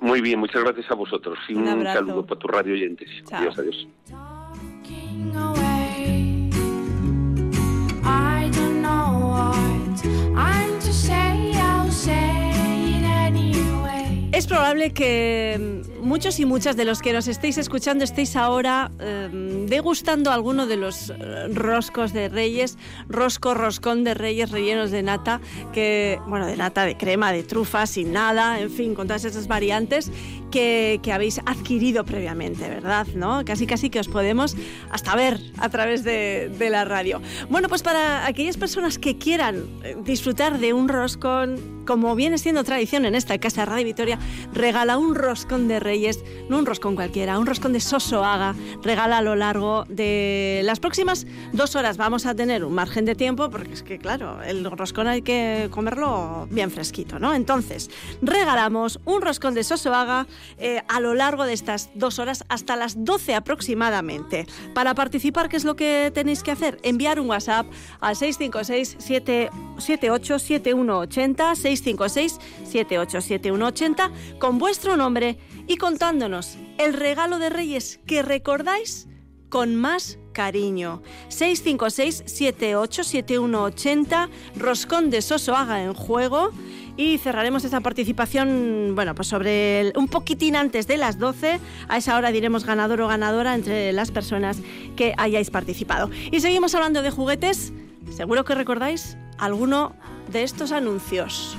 muy 0.00 0.20
bien 0.20 0.38
muchas 0.38 0.62
gracias 0.62 0.86
a 0.90 0.94
vosotros 0.94 1.36
y 1.48 1.54
Un 1.54 1.66
saludo 1.84 2.24
para 2.24 2.38
tu 2.38 2.46
radio 2.46 2.74
oyentes 2.74 3.08
Chao. 3.28 3.40
adiós 3.40 3.58
adiós 3.58 3.88
Es 14.40 14.46
probable 14.46 14.94
que 14.94 15.82
muchos 16.02 16.40
y 16.40 16.44
muchas 16.44 16.76
de 16.76 16.84
los 16.84 17.00
que 17.00 17.12
nos 17.12 17.28
estéis 17.28 17.58
escuchando 17.58 18.04
estéis 18.04 18.36
ahora 18.36 18.90
eh, 18.98 19.28
degustando 19.68 20.30
alguno 20.30 20.66
de 20.66 20.76
los 20.76 21.10
eh, 21.10 21.48
roscos 21.48 22.12
de 22.12 22.28
Reyes, 22.28 22.78
rosco, 23.08 23.54
roscón 23.54 24.04
de 24.04 24.14
Reyes 24.14 24.50
rellenos 24.50 24.90
de 24.90 25.02
nata, 25.02 25.40
que, 25.72 26.18
bueno, 26.26 26.46
de 26.46 26.56
nata, 26.56 26.84
de 26.84 26.96
crema, 26.96 27.32
de 27.32 27.42
trufa, 27.42 27.86
sin 27.86 28.12
nada, 28.12 28.60
en 28.60 28.70
fin, 28.70 28.94
con 28.94 29.06
todas 29.06 29.24
esas 29.24 29.48
variantes 29.48 30.10
que, 30.50 31.00
que 31.02 31.12
habéis 31.12 31.40
adquirido 31.46 32.04
previamente, 32.04 32.68
¿verdad? 32.68 33.06
¿No? 33.14 33.44
Casi 33.44 33.66
casi 33.66 33.90
que 33.90 34.00
os 34.00 34.08
podemos 34.08 34.56
hasta 34.90 35.14
ver 35.14 35.40
a 35.58 35.68
través 35.68 36.04
de, 36.04 36.50
de 36.58 36.70
la 36.70 36.84
radio. 36.84 37.20
Bueno, 37.48 37.68
pues 37.68 37.82
para 37.82 38.26
aquellas 38.26 38.56
personas 38.56 38.98
que 38.98 39.16
quieran 39.16 39.64
eh, 39.84 39.96
disfrutar 40.04 40.58
de 40.58 40.72
un 40.72 40.88
roscón, 40.88 41.84
como 41.86 42.14
viene 42.14 42.38
siendo 42.38 42.64
tradición 42.64 43.04
en 43.04 43.14
esta 43.14 43.38
casa 43.38 43.62
de 43.62 43.66
Radio 43.66 43.84
Vitoria, 43.84 44.18
regala 44.52 44.98
un 44.98 45.14
roscón 45.14 45.68
de 45.68 45.80
Reyes, 45.80 45.89
no 46.48 46.58
un 46.58 46.66
roscón 46.66 46.94
cualquiera, 46.94 47.38
un 47.38 47.46
roscón 47.46 47.72
de 47.72 47.80
Sosoaga, 47.80 48.54
regala 48.82 49.18
a 49.18 49.22
lo 49.22 49.34
largo 49.34 49.84
de 49.88 50.62
las 50.64 50.80
próximas 50.80 51.26
dos 51.52 51.76
horas. 51.76 51.96
Vamos 51.96 52.26
a 52.26 52.34
tener 52.34 52.64
un 52.64 52.74
margen 52.74 53.04
de 53.04 53.14
tiempo, 53.14 53.50
porque 53.50 53.72
es 53.72 53.82
que, 53.82 53.98
claro, 53.98 54.42
el 54.42 54.64
roscón 54.70 55.08
hay 55.08 55.22
que 55.22 55.68
comerlo 55.70 56.46
bien 56.50 56.70
fresquito, 56.70 57.18
¿no? 57.18 57.34
Entonces, 57.34 57.90
regalamos 58.22 59.00
un 59.04 59.22
roscón 59.22 59.54
de 59.54 59.64
Sosoaga 59.64 60.26
eh, 60.58 60.82
a 60.88 61.00
lo 61.00 61.14
largo 61.14 61.44
de 61.44 61.52
estas 61.52 61.90
dos 61.94 62.18
horas 62.18 62.44
hasta 62.48 62.76
las 62.76 63.04
12 63.04 63.34
aproximadamente. 63.34 64.46
Para 64.74 64.94
participar, 64.94 65.48
¿qué 65.48 65.56
es 65.56 65.64
lo 65.64 65.76
que 65.76 66.10
tenéis 66.14 66.42
que 66.42 66.50
hacer? 66.50 66.78
Enviar 66.82 67.20
un 67.20 67.28
WhatsApp 67.28 67.66
al 68.00 68.16
656 68.16 68.96
78 69.78 70.38
7180 70.38 71.54
656 71.54 72.38
78 72.64 73.20
7180 73.20 74.10
con 74.38 74.58
vuestro 74.58 74.96
nombre 74.96 75.38
y 75.66 75.76
contándonos 75.80 76.56
el 76.78 76.92
regalo 76.92 77.40
de 77.40 77.50
Reyes 77.50 77.98
que 78.06 78.22
recordáis 78.22 79.08
con 79.48 79.74
más 79.74 80.20
cariño. 80.32 81.02
656-787180, 81.30 84.28
Roscón 84.56 85.10
de 85.10 85.22
Sosoaga 85.22 85.82
en 85.82 85.94
juego. 85.94 86.50
Y 86.96 87.18
cerraremos 87.18 87.64
esta 87.64 87.80
participación, 87.80 88.92
bueno, 88.94 89.12
pues 89.14 89.28
sobre 89.28 89.92
un 89.96 90.06
poquitín 90.06 90.54
antes 90.54 90.86
de 90.86 90.98
las 90.98 91.18
12. 91.18 91.58
A 91.88 91.96
esa 91.96 92.14
hora 92.16 92.30
diremos 92.30 92.66
ganador 92.66 93.00
o 93.00 93.08
ganadora 93.08 93.54
entre 93.54 93.90
las 93.92 94.12
personas 94.12 94.58
que 94.96 95.14
hayáis 95.16 95.50
participado. 95.50 96.10
Y 96.30 96.40
seguimos 96.40 96.74
hablando 96.74 97.00
de 97.02 97.10
juguetes. 97.10 97.72
Seguro 98.14 98.44
que 98.44 98.54
recordáis 98.54 99.16
alguno 99.38 99.94
de 100.30 100.42
estos 100.42 100.72
anuncios. 100.72 101.56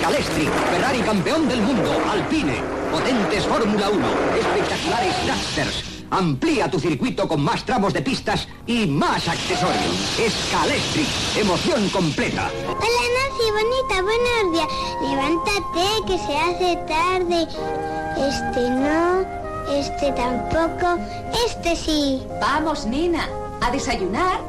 Scalestri, 0.00 0.46
Ferrari 0.70 1.00
campeón 1.00 1.48
del 1.48 1.62
mundo, 1.62 1.90
Alpine, 2.10 2.62
potentes 2.92 3.46
Fórmula 3.46 3.88
1, 3.88 4.06
espectaculares 4.38 5.14
Dragsters. 5.24 5.84
Amplía 6.10 6.70
tu 6.70 6.78
circuito 6.78 7.26
con 7.26 7.42
más 7.42 7.64
tramos 7.64 7.92
de 7.92 8.02
pistas 8.02 8.46
y 8.66 8.86
más 8.86 9.26
accesorios. 9.28 10.18
Scalestri, 10.28 11.06
emoción 11.40 11.88
completa. 11.88 12.50
Hola 12.66 13.04
Nancy, 13.16 13.50
bonita, 13.52 14.02
buenos 14.02 14.52
días. 14.52 14.68
Levántate, 15.00 15.86
que 16.06 16.18
se 16.18 16.36
hace 16.36 16.76
tarde. 16.86 17.46
Este 18.28 18.70
no, 18.70 19.24
este 19.72 20.12
tampoco, 20.12 20.98
este 21.46 21.74
sí. 21.74 22.22
Vamos, 22.40 22.84
nena, 22.86 23.28
a 23.60 23.70
desayunar. 23.70 24.40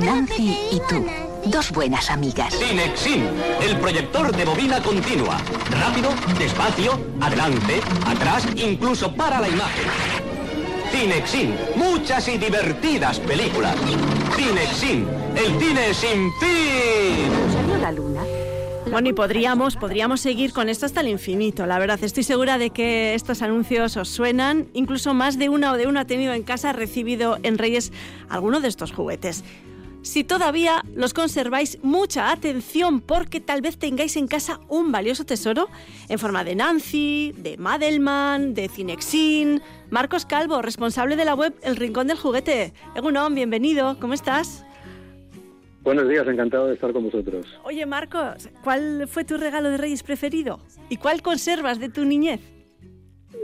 Nancy 0.00 0.56
y 0.72 0.80
tú, 0.88 1.04
dos 1.46 1.70
buenas 1.70 2.10
amigas. 2.10 2.54
Cinexin, 2.54 3.24
el 3.62 3.76
proyector 3.78 4.34
de 4.34 4.44
bobina 4.44 4.82
continua. 4.82 5.38
Rápido, 5.70 6.10
despacio, 6.38 6.98
adelante, 7.20 7.80
atrás, 8.06 8.46
incluso 8.56 9.12
para 9.12 9.40
la 9.40 9.48
imagen. 9.48 9.84
Cinexin, 10.90 11.54
muchas 11.76 12.28
y 12.28 12.38
divertidas 12.38 13.18
películas. 13.20 13.76
Cinexin, 14.36 15.06
el 15.36 15.60
cine 15.60 15.94
sin 15.94 16.32
fin. 16.34 17.52
¿Salió 17.52 17.76
la 17.78 17.92
luna? 17.92 18.22
Bueno, 18.90 19.08
y 19.08 19.12
podríamos, 19.12 19.76
podríamos 19.76 20.20
seguir 20.20 20.52
con 20.52 20.68
esto 20.68 20.86
hasta 20.86 21.00
el 21.00 21.08
infinito. 21.08 21.66
La 21.66 21.78
verdad, 21.78 21.98
estoy 22.02 22.22
segura 22.22 22.58
de 22.58 22.70
que 22.70 23.14
estos 23.14 23.42
anuncios 23.42 23.96
os 23.96 24.08
suenan. 24.08 24.68
Incluso 24.72 25.14
más 25.14 25.38
de 25.38 25.48
una 25.48 25.72
o 25.72 25.76
de 25.76 25.86
uno 25.86 26.00
ha 26.00 26.04
tenido 26.04 26.32
en 26.32 26.42
casa, 26.42 26.70
ha 26.70 26.72
recibido 26.74 27.38
en 27.42 27.58
Reyes 27.58 27.92
alguno 28.28 28.60
de 28.60 28.68
estos 28.68 28.92
juguetes. 28.92 29.42
Si 30.04 30.22
todavía 30.22 30.82
los 30.94 31.14
conserváis, 31.14 31.78
mucha 31.82 32.30
atención 32.30 33.00
porque 33.00 33.40
tal 33.40 33.62
vez 33.62 33.78
tengáis 33.78 34.18
en 34.18 34.28
casa 34.28 34.60
un 34.68 34.92
valioso 34.92 35.24
tesoro 35.24 35.68
en 36.10 36.18
forma 36.18 36.44
de 36.44 36.54
Nancy, 36.54 37.32
de 37.38 37.56
Madelman, 37.56 38.52
de 38.52 38.68
Cinexin. 38.68 39.62
Marcos 39.88 40.26
Calvo, 40.26 40.60
responsable 40.60 41.16
de 41.16 41.24
la 41.24 41.34
web 41.34 41.54
El 41.62 41.76
Rincón 41.76 42.06
del 42.06 42.18
Juguete. 42.18 42.74
Egunon, 42.94 43.34
bienvenido, 43.34 43.96
¿cómo 43.98 44.12
estás? 44.12 44.66
Buenos 45.80 46.06
días, 46.06 46.28
encantado 46.28 46.66
de 46.66 46.74
estar 46.74 46.92
con 46.92 47.04
vosotros. 47.04 47.46
Oye, 47.64 47.86
Marcos, 47.86 48.50
¿cuál 48.62 49.08
fue 49.08 49.24
tu 49.24 49.38
regalo 49.38 49.70
de 49.70 49.78
Reyes 49.78 50.02
preferido? 50.02 50.60
¿Y 50.90 50.98
cuál 50.98 51.22
conservas 51.22 51.80
de 51.80 51.88
tu 51.88 52.04
niñez? 52.04 52.42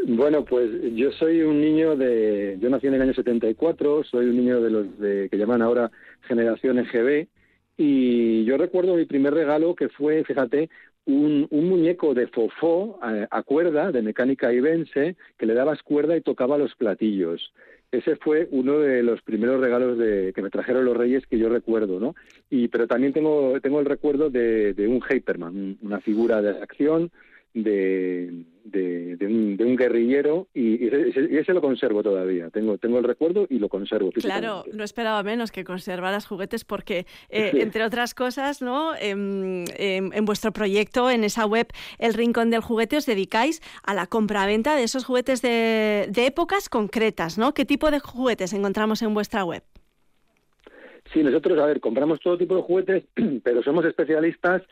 Bueno, 0.06 0.44
pues 0.44 0.70
yo 0.94 1.10
soy 1.12 1.40
un 1.40 1.60
niño 1.60 1.96
de... 1.96 2.58
Yo 2.60 2.68
nací 2.68 2.86
en 2.86 2.94
el 2.94 3.02
año 3.02 3.14
74, 3.14 4.04
soy 4.04 4.26
un 4.26 4.36
niño 4.36 4.60
de 4.60 4.70
los 4.70 4.98
de, 4.98 5.28
que 5.30 5.38
llaman 5.38 5.62
ahora 5.62 5.90
generación 6.30 6.78
EGB, 6.78 7.26
y 7.76 8.44
yo 8.44 8.56
recuerdo 8.56 8.94
mi 8.94 9.04
primer 9.04 9.34
regalo 9.34 9.74
que 9.74 9.88
fue, 9.88 10.22
fíjate, 10.24 10.68
un, 11.06 11.48
muñeco 11.50 12.14
de 12.14 12.26
fofó 12.28 12.98
a, 13.02 13.42
cuerda, 13.42 13.90
de 13.90 14.02
mecánica 14.02 14.52
ibense, 14.52 15.16
que 15.38 15.46
le 15.46 15.54
dabas 15.54 15.82
cuerda 15.82 16.16
y 16.16 16.20
tocaba 16.20 16.56
los 16.58 16.74
platillos. 16.76 17.52
Ese 17.90 18.14
fue 18.16 18.46
uno 18.52 18.78
de 18.78 19.02
los 19.02 19.20
primeros 19.22 19.60
regalos 19.60 19.98
de, 19.98 20.32
que 20.34 20.42
me 20.42 20.50
trajeron 20.50 20.84
los 20.84 20.96
Reyes 20.96 21.26
que 21.26 21.38
yo 21.38 21.48
recuerdo, 21.48 21.98
¿no? 21.98 22.14
Y 22.48 22.68
pero 22.68 22.86
también 22.86 23.12
tengo 23.12 23.58
tengo 23.60 23.80
el 23.80 23.86
recuerdo 23.86 24.30
de, 24.30 24.74
de 24.74 24.86
un 24.86 25.00
Hyperman, 25.00 25.56
un- 25.56 25.78
una 25.82 26.00
figura 26.00 26.40
de 26.40 26.50
acción 26.62 27.10
de, 27.52 28.44
de, 28.64 29.16
de 29.16 29.26
un, 29.26 29.56
de 29.56 29.64
un 29.64 29.76
guerrillero 29.76 30.46
y, 30.54 30.84
y 30.84 30.88
ese, 30.88 31.28
y 31.30 31.36
ese 31.36 31.52
lo 31.52 31.60
conservo 31.60 32.02
todavía. 32.02 32.48
Tengo 32.50 32.78
tengo 32.78 32.98
el 32.98 33.04
recuerdo 33.04 33.46
y 33.50 33.58
lo 33.58 33.68
conservo. 33.68 34.10
Claro, 34.12 34.64
no 34.72 34.84
esperaba 34.84 35.22
menos 35.22 35.50
que 35.50 35.64
conservaras 35.64 36.26
juguetes 36.26 36.64
porque, 36.64 37.06
eh, 37.28 37.50
Sí. 37.50 37.60
entre 37.60 37.84
otras 37.84 38.14
cosas, 38.14 38.62
¿no? 38.62 38.94
Em, 38.96 39.64
em, 39.76 40.12
en 40.12 40.24
vuestro 40.24 40.52
proyecto, 40.52 41.10
en 41.10 41.24
esa 41.24 41.44
web 41.46 41.66
El 41.98 42.14
Rincón 42.14 42.50
del 42.50 42.60
Juguete, 42.60 42.96
os 42.96 43.06
dedicáis 43.06 43.60
a 43.82 43.94
la 43.94 44.06
compraventa 44.06 44.76
de 44.76 44.84
esos 44.84 45.04
juguetes 45.04 45.42
de, 45.42 46.06
de 46.10 46.26
épocas 46.26 46.68
concretas, 46.68 47.38
¿no? 47.38 47.52
¿Qué 47.54 47.64
tipo 47.64 47.90
de 47.90 47.98
juguetes 47.98 48.52
encontramos 48.52 49.02
en 49.02 49.12
vuestra 49.14 49.44
web? 49.44 49.62
Sí, 51.12 51.24
nosotros, 51.24 51.58
a 51.58 51.66
ver, 51.66 51.80
compramos 51.80 52.20
todo 52.20 52.38
tipo 52.38 52.54
de 52.54 52.62
juguetes, 52.62 53.04
pero 53.42 53.62
somos 53.64 53.84
especialistas 53.84 54.62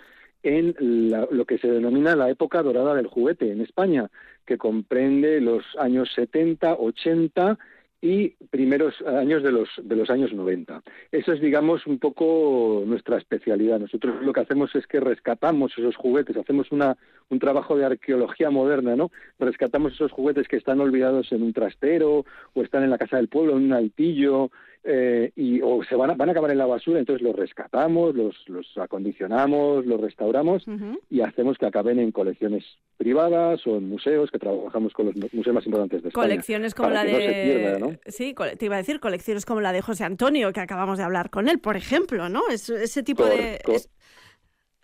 en 0.42 0.74
la- 1.10 1.28
lo 1.30 1.44
que 1.44 1.58
se 1.58 1.68
denomina 1.70 2.16
la 2.16 2.30
época 2.30 2.62
dorada 2.62 2.94
del 2.94 3.06
juguete 3.06 3.50
en 3.50 3.60
España, 3.60 4.08
que 4.46 4.58
comprende 4.58 5.40
los 5.40 5.64
años 5.78 6.10
70, 6.14 6.74
80 6.74 7.58
y 8.00 8.28
primeros 8.50 8.94
años 9.02 9.42
de 9.42 9.50
los, 9.50 9.68
de 9.82 9.96
los 9.96 10.08
años 10.08 10.32
90. 10.32 10.82
Eso 11.10 11.32
es, 11.32 11.40
digamos, 11.40 11.84
un 11.86 11.98
poco 11.98 12.84
nuestra 12.86 13.18
especialidad. 13.18 13.80
Nosotros 13.80 14.22
lo 14.22 14.32
que 14.32 14.40
hacemos 14.40 14.72
es 14.76 14.86
que 14.86 15.00
rescatamos 15.00 15.72
esos 15.76 15.96
juguetes, 15.96 16.36
hacemos 16.36 16.70
una, 16.70 16.96
un 17.30 17.38
trabajo 17.38 17.76
de 17.76 17.84
arqueología 17.84 18.50
moderna, 18.50 18.96
¿no? 18.96 19.10
Rescatamos 19.38 19.92
esos 19.92 20.12
juguetes 20.12 20.48
que 20.48 20.56
están 20.56 20.80
olvidados 20.80 21.30
en 21.32 21.42
un 21.42 21.52
trastero 21.52 22.24
o 22.54 22.62
están 22.62 22.82
en 22.84 22.90
la 22.90 22.98
casa 22.98 23.16
del 23.18 23.28
pueblo, 23.28 23.56
en 23.56 23.64
un 23.64 23.72
altillo, 23.72 24.50
eh, 24.84 25.32
y, 25.36 25.60
o 25.60 25.82
se 25.84 25.96
van 25.96 26.10
a, 26.10 26.14
van 26.14 26.28
a 26.28 26.32
acabar 26.32 26.50
en 26.52 26.56
la 26.58 26.64
basura, 26.64 26.98
entonces 27.00 27.22
los 27.22 27.34
rescatamos, 27.36 28.14
los, 28.14 28.34
los 28.48 28.66
acondicionamos, 28.78 29.84
los 29.84 30.00
restauramos 30.00 30.64
y 31.10 31.20
hacemos 31.20 31.58
que 31.58 31.66
acaben 31.66 31.98
en 31.98 32.12
colecciones 32.12 32.64
privadas 32.96 33.66
o 33.66 33.76
en 33.76 33.88
museos, 33.88 34.30
que 34.30 34.38
trabajamos 34.38 34.92
con 34.92 35.06
los 35.06 35.16
museos 35.34 35.54
más 35.54 35.66
importantes 35.66 36.02
de 36.02 36.08
España. 36.08 36.28
Colecciones 36.28 36.74
como 36.74 36.90
la 36.90 37.04
de... 37.04 37.12
no 37.12 37.18
se 37.18 37.42
pierda, 37.42 37.78
¿no? 37.78 37.98
Sí, 38.06 38.34
te 38.58 38.64
iba 38.64 38.76
a 38.76 38.78
decir, 38.78 39.00
colecciones 39.00 39.44
como 39.44 39.60
la 39.60 39.72
de 39.72 39.82
José 39.82 40.04
Antonio, 40.04 40.52
que 40.52 40.60
acabamos 40.60 40.98
de 40.98 41.04
hablar 41.04 41.28
con 41.30 41.48
él, 41.48 41.58
por 41.58 41.76
ejemplo, 41.76 42.28
¿no? 42.28 42.42
Es- 42.50 42.70
ese 42.70 43.02
tipo 43.02 43.24
de... 43.26 43.58
Cor- 43.64 43.74
cor- 43.74 43.74
es- 43.74 43.90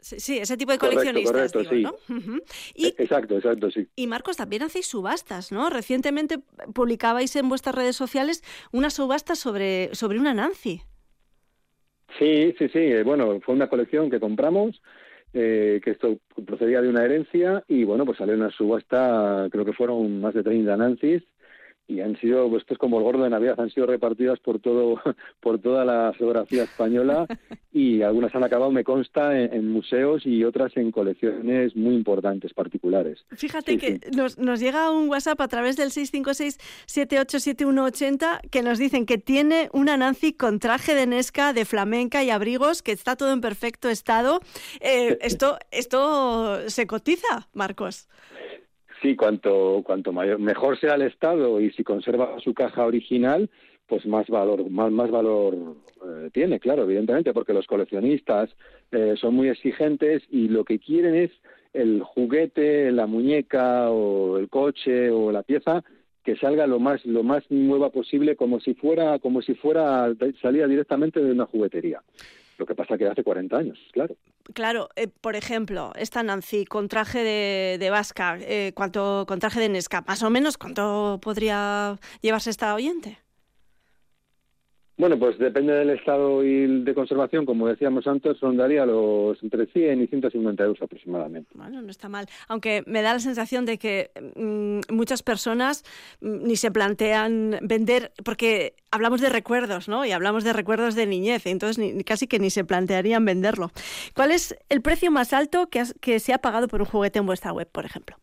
sí, 0.05 0.39
ese 0.39 0.57
tipo 0.57 0.73
de 0.73 0.79
Correcto, 0.79 1.01
coleccionistas, 1.01 1.53
correcto, 1.53 1.75
digo, 1.77 1.99
sí. 2.09 2.13
¿no? 2.13 2.17
Ujú. 2.19 2.43
E- 2.75 2.95
Exacto, 2.99 3.37
exacto, 3.37 3.71
sí. 3.71 3.87
Y 3.97 4.07
Marcos, 4.07 4.37
también 4.37 4.63
hacéis 4.63 4.87
subastas, 4.87 5.51
¿no? 5.53 5.71
Recientemente 5.71 6.39
publicabais 6.75 7.35
en 7.37 7.49
vuestras 7.49 7.75
redes 7.75 7.97
sociales 7.97 8.43
una 8.73 8.91
subasta 8.91 9.35
sobre, 9.35 9.95
sobre 9.95 10.19
una 10.19 10.35
Nancy. 10.35 10.83
Sí, 12.19 12.55
sí, 12.59 12.69
sí. 12.69 12.79
eh, 12.79 13.03
Bueno, 13.03 13.41
fue 13.41 13.55
una 13.55 13.69
colección 13.69 14.11
que 14.11 14.21
compramos, 14.21 14.81
eh, 15.33 15.81
que 15.83 15.91
esto 15.93 16.19
procedía 16.47 16.81
de 16.81 16.89
una 16.89 17.05
herencia 17.05 17.65
y 17.67 17.85
bueno, 17.85 18.05
pues 18.05 18.19
salió 18.19 18.35
una 18.35 18.51
subasta, 18.51 19.49
creo 19.51 19.65
que 19.65 19.73
fueron 19.73 20.21
más 20.21 20.35
de 20.35 20.43
30 20.45 20.77
Nancy's 20.77 21.23
y 21.87 22.01
han 22.01 22.19
sido, 22.19 22.49
pues 22.49 22.63
esto 22.63 22.73
es 22.75 22.79
como 22.79 22.99
el 22.99 23.05
gordo 23.05 23.25
de 23.25 23.31
Navidad, 23.31 23.61
han 23.61 23.71
sido 23.71 23.87
repartidas 23.87 24.39
por 24.41 24.59
todo, 24.61 25.01
por 25.41 25.61
toda 25.61 25.85
la 25.85 26.13
geografía 26.17 26.65
española 26.65 27.27
y 27.73 28.03
algunas 28.03 28.35
han 28.35 28.45
acabado, 28.45 28.71
me 28.71 28.85
consta, 28.85 29.39
en, 29.39 29.53
en 29.53 29.71
museos 29.71 30.25
y 30.25 30.45
otras 30.45 30.75
en 30.77 30.91
colecciones 30.91 31.77
muy 31.77 31.95
importantes, 31.95 32.55
particulares. 32.55 33.25
Fíjate 33.31 33.73
Sí, 33.73 33.79
que 33.79 34.01
Nos, 34.15 34.39
nos 34.39 34.61
llega 34.61 34.91
un 34.91 35.09
WhatsApp 35.09 35.41
a 35.41 35.49
través 35.49 35.77
del 35.77 35.91
656-787180 35.91 38.41
que 38.51 38.63
nos 38.63 38.79
dicen 38.79 39.07
que 39.07 39.19
tiene 39.19 39.69
una 39.73 39.97
Nancy 39.97 40.33
con 40.33 40.59
traje 40.59 40.95
de 40.95 41.07
Nesca, 41.07 41.53
de 41.53 41.65
flamenca 41.65 42.23
y 42.23 42.31
abrigos, 42.31 42.83
que 42.83 42.93
está 42.93 43.17
todo 43.17 43.33
en 43.33 43.41
perfecto 43.41 43.89
estado. 43.89 44.41
Eh, 44.81 45.19
esto, 45.21 45.59
esto 45.71 46.69
se 46.69 46.87
cotiza, 46.87 47.49
Marcos. 47.53 48.09
Sí, 49.03 49.17
cuanto, 49.17 49.83
cuanto 49.85 50.13
mayor, 50.13 50.39
mejor 50.39 50.79
sea 50.79 50.95
el 50.95 51.03
estado 51.03 51.61
y 51.61 51.71
si 51.73 51.85
conserva 51.85 52.37
su 52.41 52.55
caja 52.55 52.85
original, 52.85 53.51
pues 53.87 54.07
más 54.07 54.29
valor, 54.29 54.71
más, 54.71 54.91
más 54.91 55.11
valor 55.11 55.55
eh, 56.05 56.31
tiene, 56.33 56.59
claro, 56.61 56.85
evidentemente, 56.85 57.33
porque 57.33 57.53
los 57.53 57.67
coleccionistas 57.67 58.51
eh, 58.93 59.15
son 59.21 59.35
muy 59.35 59.49
exigentes 59.49 60.23
y 60.31 60.49
lo 60.49 60.65
que 60.65 60.79
quieren 60.79 61.15
es 61.15 61.31
el 61.73 62.03
juguete, 62.03 62.93
la 62.93 63.07
muñeca 63.07 63.91
o 63.91 64.39
el 64.39 64.49
coche 64.49 65.11
o 65.11 65.33
la 65.33 65.43
pieza 65.43 65.83
que 66.25 66.37
salga 66.37 66.67
lo 66.67 66.81
más 66.81 67.05
lo 67.05 67.23
más 67.23 67.45
nueva 67.51 67.91
posible 67.91 68.35
como 68.35 68.59
si 68.59 68.73
fuera 68.75 69.19
como 69.19 69.43
si 69.43 69.55
fuera 69.55 70.11
salida 70.41 70.67
directamente 70.67 71.21
de 71.21 71.33
una 71.33 71.45
juguetería. 71.47 72.01
Lo 72.59 72.67
que 72.67 72.75
pasa 72.75 72.97
que 72.97 73.07
hace 73.07 73.23
40 73.23 73.57
años, 73.57 73.79
claro. 73.93 74.17
Claro, 74.53 74.89
eh, 74.97 75.09
por 75.09 75.37
ejemplo, 75.37 75.93
esta 75.97 76.23
Nancy 76.23 76.65
con 76.65 76.89
traje 76.89 77.25
de, 77.25 77.79
de 77.79 77.91
vasca, 77.91 78.39
eh, 78.41 78.73
¿cuánto, 78.75 79.25
con 79.27 79.39
traje 79.41 79.61
de 79.61 79.69
Nesca, 79.69 80.05
más 80.07 80.23
o 80.23 80.31
menos, 80.31 80.59
¿cuánto 80.59 81.19
podría 81.23 81.99
llevarse 82.21 82.51
esta 82.51 82.75
oyente? 82.75 83.24
Bueno, 84.97 85.19
pues 85.19 85.37
depende 85.39 85.73
del 85.73 85.91
estado 85.91 86.45
y 86.45 86.83
de 86.85 86.95
conservación, 86.95 87.45
como 87.47 87.67
decíamos 87.67 88.07
antes, 88.07 88.39
rondaría 88.39 88.87
los 88.87 89.43
entre 89.43 89.67
100 89.67 90.03
y 90.03 90.07
150 90.07 90.63
euros 90.63 90.81
aproximadamente. 90.81 91.51
Bueno, 91.55 91.83
no 91.83 91.91
está 91.91 92.09
mal. 92.09 92.27
Aunque 92.47 92.85
me 92.87 93.03
da 93.03 93.13
la 93.13 93.19
sensación 93.19 93.67
de 93.67 93.77
que 93.79 94.13
mm, 94.37 94.95
muchas 94.95 95.25
personas 95.25 95.83
mm, 96.21 96.45
ni 96.47 96.55
se 96.55 96.71
plantean 96.71 97.59
vender, 97.63 98.13
porque 98.25 98.75
hablamos 98.93 99.21
de 99.21 99.31
recuerdos, 99.31 99.89
¿no? 99.89 100.05
Y 100.07 100.13
hablamos 100.13 100.45
de 100.45 100.53
recuerdos 100.53 100.95
de 100.95 101.07
niñez, 101.07 101.45
entonces 101.47 101.79
ni- 101.79 102.05
casi 102.05 102.29
que 102.29 102.39
ni 102.39 102.51
se 102.51 102.65
plantearían 102.65 103.25
venderlo. 103.25 103.71
¿Cuál 104.15 104.31
es 104.31 104.57
el 104.69 104.81
precio 104.81 105.11
más 105.11 105.33
alto 105.33 105.67
que, 105.69 105.81
has- 105.81 105.95
que 106.01 106.21
se 106.21 106.33
ha 106.33 106.39
pagado 106.39 106.69
por 106.69 106.81
un 106.81 106.87
juguete 106.87 107.19
en 107.19 107.27
vuestra 107.27 107.53
web, 107.53 107.69
por 107.71 107.85
ejemplo? 107.85 108.17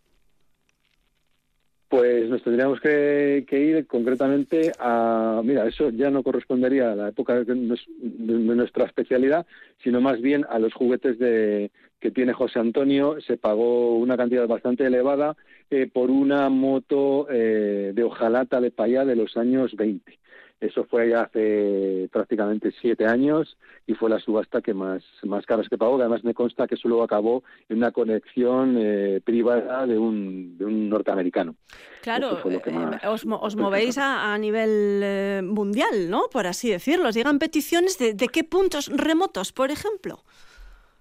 Pues 1.92 2.30
nos 2.30 2.42
tendríamos 2.42 2.80
que, 2.80 3.44
que 3.50 3.60
ir 3.60 3.86
concretamente 3.86 4.72
a, 4.80 5.42
mira, 5.44 5.68
eso 5.68 5.90
ya 5.90 6.10
no 6.10 6.24
correspondería 6.24 6.94
a 6.94 6.96
la 6.96 7.10
época 7.10 7.44
de, 7.44 7.54
nuestra 7.54 8.86
especialidad, 8.86 9.46
sino 9.84 10.00
más 10.00 10.22
bien 10.22 10.46
a 10.50 10.58
los 10.58 10.74
juguetes 10.74 11.20
de, 11.20 11.70
que 12.00 12.10
tiene 12.10 12.32
José 12.32 12.60
Antonio. 12.60 13.20
Se 13.20 13.36
pagó 13.36 13.98
una 13.98 14.16
cantidad 14.16 14.48
bastante 14.48 14.86
elevada 14.86 15.36
eh, 15.70 15.90
por 15.92 16.12
una 16.12 16.48
moto 16.48 17.28
eh, 17.30 17.92
de 17.94 18.04
hojalata 18.06 18.62
de 18.62 18.72
payá 18.72 19.04
de 19.04 19.18
los 19.18 19.36
años 19.36 19.76
20. 19.76 20.18
Eso 20.62 20.86
fue 20.86 21.10
ya 21.10 21.24
hace 21.24 22.08
prácticamente 22.12 22.72
siete 22.80 23.08
años 23.08 23.58
y 23.88 23.96
fue 23.96 24.12
la 24.12 24.20
subasta 24.20 24.62
que 24.62 24.76
más, 24.76 25.04
más 25.24 25.44
caras 25.48 25.68
que 25.68 25.76
pagó. 25.76 26.00
Además 26.00 26.24
me 26.24 26.36
consta 26.36 26.68
que 26.68 26.76
eso 26.76 26.88
luego 26.88 27.04
acabó 27.04 27.44
en 27.68 27.78
una 27.78 27.92
conexión 27.92 28.76
eh, 28.78 29.22
privada 29.24 29.88
de 29.88 29.98
un, 29.98 30.60
de 30.60 30.66
un 30.66 30.88
norteamericano. 30.88 31.56
Claro, 32.04 32.38
eh, 32.48 33.08
os, 33.08 33.26
os 33.26 33.56
movéis 33.56 33.98
a, 33.98 34.34
a 34.34 34.38
nivel 34.38 35.02
eh, 35.04 35.42
mundial, 35.44 36.12
¿no? 36.12 36.30
Por 36.32 36.46
así 36.46 36.70
decirlo. 36.70 37.10
Os 37.10 37.16
llegan 37.16 37.40
peticiones 37.40 37.98
de, 37.98 38.14
de 38.14 38.28
qué 38.28 38.44
puntos 38.44 38.88
remotos, 38.96 39.52
por 39.52 39.72
ejemplo. 39.72 40.24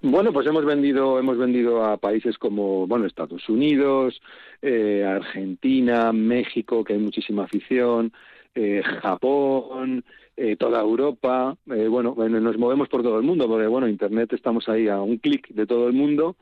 Bueno, 0.02 0.32
pues 0.32 0.46
hemos 0.46 0.64
vendido, 0.64 1.18
hemos 1.18 1.36
vendido 1.36 1.84
a 1.84 1.98
países 1.98 2.38
como, 2.38 2.86
bueno, 2.86 3.04
Estados 3.04 3.46
Unidos, 3.50 4.22
eh, 4.62 5.04
Argentina, 5.06 6.10
México, 6.14 6.82
que 6.82 6.94
hay 6.94 6.98
muchísima 6.98 7.44
afición, 7.44 8.10
eh, 8.54 8.82
Japón, 9.02 10.04
eh, 10.36 10.56
toda 10.56 10.80
Europa. 10.80 11.56
eh, 11.70 11.88
bueno, 11.88 12.14
nos 12.16 12.58
movemos 12.58 12.88
por 12.88 13.02
todo 13.02 13.18
el 13.18 13.24
mundo, 13.24 13.48
porque 13.48 13.66
bueno, 13.66 13.88
Internet 13.88 14.32
estamos 14.32 14.68
ahí 14.68 14.88
a 14.88 15.00
un 15.00 15.18
clic 15.18 15.48
de 15.48 15.66
todo 15.66 15.86
el 15.86 15.92
mundo 15.92 16.36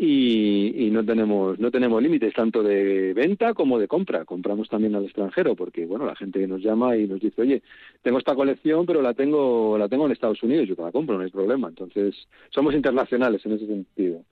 y, 0.00 0.90
no 0.92 1.04
tenemos 1.04 1.58
no 1.58 1.70
tenemos 1.70 2.00
límites 2.00 2.32
tanto 2.32 2.62
de 2.62 3.12
venta 3.14 3.52
como 3.52 3.78
de 3.78 3.88
compra. 3.88 4.24
Compramos 4.24 4.68
también 4.68 4.94
al 4.94 5.04
extranjero, 5.04 5.56
porque 5.56 5.86
bueno, 5.86 6.06
la 6.06 6.14
gente 6.14 6.46
nos 6.46 6.62
llama 6.62 6.96
y 6.96 7.08
nos 7.08 7.20
dice, 7.20 7.42
oye, 7.42 7.62
tengo 8.02 8.18
esta 8.18 8.36
colección, 8.36 8.86
pero 8.86 9.02
la 9.02 9.14
tengo 9.14 9.76
la 9.76 9.88
tengo 9.88 10.06
en 10.06 10.12
Estados 10.12 10.42
Unidos, 10.42 10.68
yo 10.68 10.76
te 10.76 10.82
la 10.82 10.92
compro, 10.92 11.16
no 11.16 11.24
hay 11.24 11.30
problema. 11.30 11.68
Entonces, 11.68 12.14
somos 12.50 12.74
internacionales 12.74 13.44
en 13.44 13.52
ese 13.52 13.66
sentido. 13.66 14.22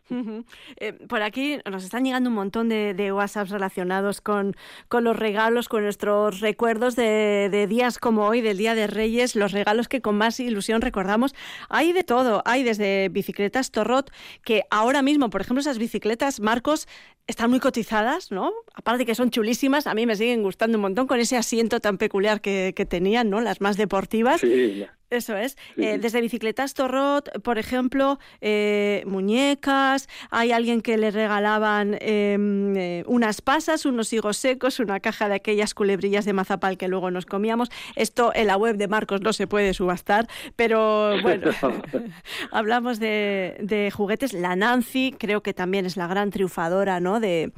Eh, 0.76 0.92
por 1.08 1.22
aquí 1.22 1.58
nos 1.68 1.82
están 1.82 2.04
llegando 2.04 2.30
un 2.30 2.36
montón 2.36 2.68
de, 2.68 2.94
de 2.94 3.12
WhatsApps 3.12 3.50
relacionados 3.50 4.20
con, 4.20 4.54
con 4.88 5.02
los 5.02 5.18
regalos, 5.18 5.68
con 5.68 5.82
nuestros 5.82 6.40
recuerdos 6.40 6.94
de, 6.94 7.48
de 7.50 7.66
días 7.66 7.98
como 7.98 8.26
hoy, 8.26 8.40
del 8.40 8.56
Día 8.56 8.76
de 8.76 8.86
Reyes, 8.86 9.34
los 9.34 9.50
regalos 9.50 9.88
que 9.88 10.00
con 10.00 10.16
más 10.16 10.38
ilusión 10.38 10.80
recordamos. 10.80 11.34
Hay 11.68 11.92
de 11.92 12.04
todo, 12.04 12.42
hay 12.44 12.62
desde 12.62 13.08
bicicletas 13.08 13.72
Torrot, 13.72 14.12
que 14.44 14.62
ahora 14.70 15.02
mismo, 15.02 15.28
por 15.28 15.40
ejemplo, 15.40 15.55
esas 15.60 15.78
bicicletas, 15.78 16.40
Marcos, 16.40 16.88
están 17.26 17.50
muy 17.50 17.60
cotizadas, 17.60 18.30
¿no? 18.30 18.52
Aparte 18.74 19.04
que 19.04 19.14
son 19.14 19.30
chulísimas, 19.30 19.86
a 19.86 19.94
mí 19.94 20.06
me 20.06 20.16
siguen 20.16 20.42
gustando 20.42 20.78
un 20.78 20.82
montón 20.82 21.06
con 21.06 21.20
ese 21.20 21.36
asiento 21.36 21.80
tan 21.80 21.98
peculiar 21.98 22.40
que, 22.40 22.72
que 22.76 22.86
tenían, 22.86 23.30
¿no? 23.30 23.40
Las 23.40 23.60
más 23.60 23.76
deportivas. 23.76 24.40
Sí, 24.40 24.86
Eso 25.10 25.36
es. 25.36 25.56
Sí, 25.76 25.84
Eh, 25.84 25.98
desde 25.98 26.20
bicicletas 26.20 26.74
Torrot, 26.74 27.42
por 27.42 27.58
ejemplo, 27.58 28.18
eh, 28.40 29.04
muñecas, 29.06 30.08
hay 30.30 30.50
alguien 30.52 30.80
que 30.80 30.96
le 30.96 31.10
regalaban 31.10 31.96
em, 32.00 32.76
eh, 32.76 33.04
unas 33.06 33.40
pasas, 33.40 33.86
unos 33.86 34.12
higos 34.12 34.36
secos, 34.36 34.80
una 34.80 34.98
caja 34.98 35.28
de 35.28 35.36
aquellas 35.36 35.74
culebrillas 35.74 36.24
de 36.24 36.32
mazapal 36.32 36.76
que 36.76 36.88
luego 36.88 37.10
nos 37.10 37.24
comíamos. 37.24 37.70
Esto 37.94 38.32
en 38.34 38.48
la 38.48 38.56
web 38.56 38.76
de 38.76 38.88
Marcos 38.88 39.20
no 39.20 39.32
se 39.32 39.46
puede 39.46 39.74
subastar, 39.74 40.26
pero 40.56 41.14
bueno, 41.22 41.52
hablamos 42.50 42.98
de, 42.98 43.56
de 43.60 43.90
juguetes. 43.92 44.32
La 44.32 44.56
Nancy 44.56 45.14
creo 45.16 45.40
que 45.42 45.54
también 45.54 45.86
es 45.86 45.96
la 45.96 46.08
gran 46.08 46.30
triunfadora, 46.30 46.98
¿no? 46.98 47.20
De, 47.20 47.52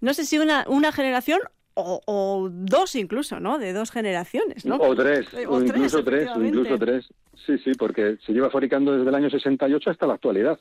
no 0.00 0.12
sé 0.12 0.26
si 0.26 0.38
una, 0.38 0.64
una 0.68 0.92
generación 0.92 1.40
o, 1.80 2.00
o 2.06 2.48
dos 2.50 2.94
incluso, 2.94 3.40
¿no? 3.40 3.58
De 3.58 3.72
dos 3.72 3.90
generaciones, 3.90 4.64
¿no? 4.64 4.76
O 4.76 4.94
tres, 4.94 5.26
Eh, 5.34 5.46
o, 5.46 5.60
incluso 5.60 6.04
tres, 6.04 6.28
o 6.34 6.42
incluso 6.42 6.78
tres. 6.78 7.08
Sí, 7.46 7.58
sí, 7.58 7.72
porque 7.78 8.16
se 8.24 8.32
lleva 8.32 8.50
fabricando 8.50 8.92
desde 8.96 9.08
el 9.08 9.14
año 9.14 9.30
68 9.30 9.90
hasta 9.90 10.06
la 10.06 10.14
actualidad. 10.14 10.58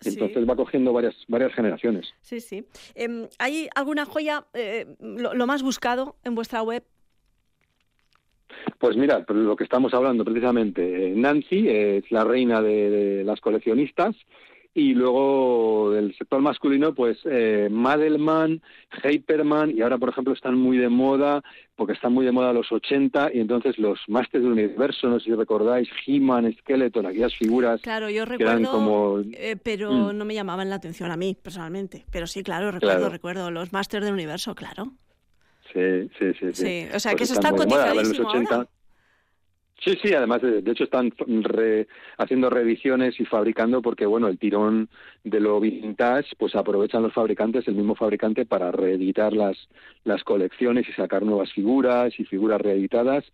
Sí. 0.00 0.10
Entonces 0.10 0.48
va 0.48 0.56
cogiendo 0.56 0.92
varias 0.92 1.14
varias 1.28 1.52
generaciones. 1.54 2.12
Sí, 2.20 2.40
sí. 2.40 2.66
Em, 2.94 3.28
¿Hay 3.38 3.68
alguna 3.74 4.04
joya, 4.04 4.44
eh, 4.52 4.86
lo, 5.00 5.34
lo 5.34 5.46
más 5.46 5.62
buscado 5.62 6.16
en 6.24 6.34
vuestra 6.34 6.62
web? 6.62 6.82
Pues 8.78 8.96
mira, 8.96 9.24
lo 9.28 9.56
que 9.56 9.64
estamos 9.64 9.94
hablando 9.94 10.24
precisamente, 10.24 11.08
eh, 11.08 11.14
Nancy 11.14 11.68
es 11.68 12.10
la 12.10 12.24
reina 12.24 12.60
de, 12.60 12.90
de 12.90 13.24
las 13.24 13.40
coleccionistas 13.40 14.14
y 14.76 14.92
luego 14.94 15.92
del 15.92 16.16
sector 16.16 16.40
masculino, 16.40 16.94
pues 16.94 17.16
eh, 17.24 17.68
Madelman, 17.70 18.60
Hyperman, 19.04 19.70
y 19.70 19.82
ahora, 19.82 19.98
por 19.98 20.08
ejemplo, 20.08 20.32
están 20.34 20.58
muy 20.58 20.76
de 20.78 20.88
moda, 20.88 21.42
porque 21.76 21.92
están 21.92 22.12
muy 22.12 22.24
de 22.26 22.32
moda 22.32 22.52
los 22.52 22.70
80, 22.72 23.30
y 23.32 23.38
entonces 23.40 23.78
los 23.78 24.00
Masters 24.08 24.42
del 24.42 24.52
Universo, 24.52 25.08
no 25.08 25.20
sé 25.20 25.26
si 25.26 25.34
recordáis, 25.34 25.88
He-Man, 26.06 26.52
Skeleton, 26.60 27.06
aquellas 27.06 27.34
figuras 27.36 27.80
Claro, 27.82 28.10
yo 28.10 28.26
que 28.26 28.42
eran 28.42 28.58
recuerdo, 28.62 28.72
como... 28.72 29.20
eh, 29.32 29.56
pero 29.62 29.92
Mm. 29.92 30.18
no 30.18 30.24
me 30.24 30.34
llamaban 30.34 30.68
la 30.68 30.76
atención 30.76 31.10
a 31.12 31.16
mí, 31.16 31.36
personalmente. 31.40 32.04
Pero 32.10 32.26
sí, 32.26 32.42
claro, 32.42 32.70
recuerdo, 32.72 32.98
Claro. 32.98 33.12
recuerdo. 33.12 33.50
Los 33.52 33.72
Masters 33.72 34.04
del 34.04 34.14
Universo, 34.14 34.54
claro. 34.54 34.92
Sí, 35.72 36.08
sí, 36.18 36.32
sí. 36.38 36.46
Sí, 36.52 36.54
Sí, 36.54 36.86
o 36.94 36.98
sea, 37.00 37.12
Pues 37.12 37.18
que 37.18 37.24
eso 37.24 37.34
está 37.34 37.50
cotizadísimo 37.52 38.28
ahora. 38.30 38.68
Sí, 39.82 39.92
sí, 40.02 40.14
además 40.14 40.40
de, 40.40 40.62
de 40.62 40.70
hecho 40.70 40.84
están 40.84 41.12
re- 41.42 41.86
haciendo 42.16 42.48
reediciones 42.48 43.20
y 43.20 43.24
fabricando 43.26 43.82
porque 43.82 44.06
bueno, 44.06 44.28
el 44.28 44.38
tirón 44.38 44.88
de 45.24 45.40
lo 45.40 45.60
vintage, 45.60 46.36
pues 46.38 46.54
aprovechan 46.54 47.02
los 47.02 47.12
fabricantes, 47.12 47.68
el 47.68 47.74
mismo 47.74 47.94
fabricante 47.94 48.46
para 48.46 48.72
reeditar 48.72 49.32
las 49.34 49.56
las 50.04 50.22
colecciones 50.24 50.88
y 50.88 50.92
sacar 50.92 51.22
nuevas 51.22 51.52
figuras 51.52 52.18
y 52.18 52.24
figuras 52.24 52.60
reeditadas, 52.62 53.24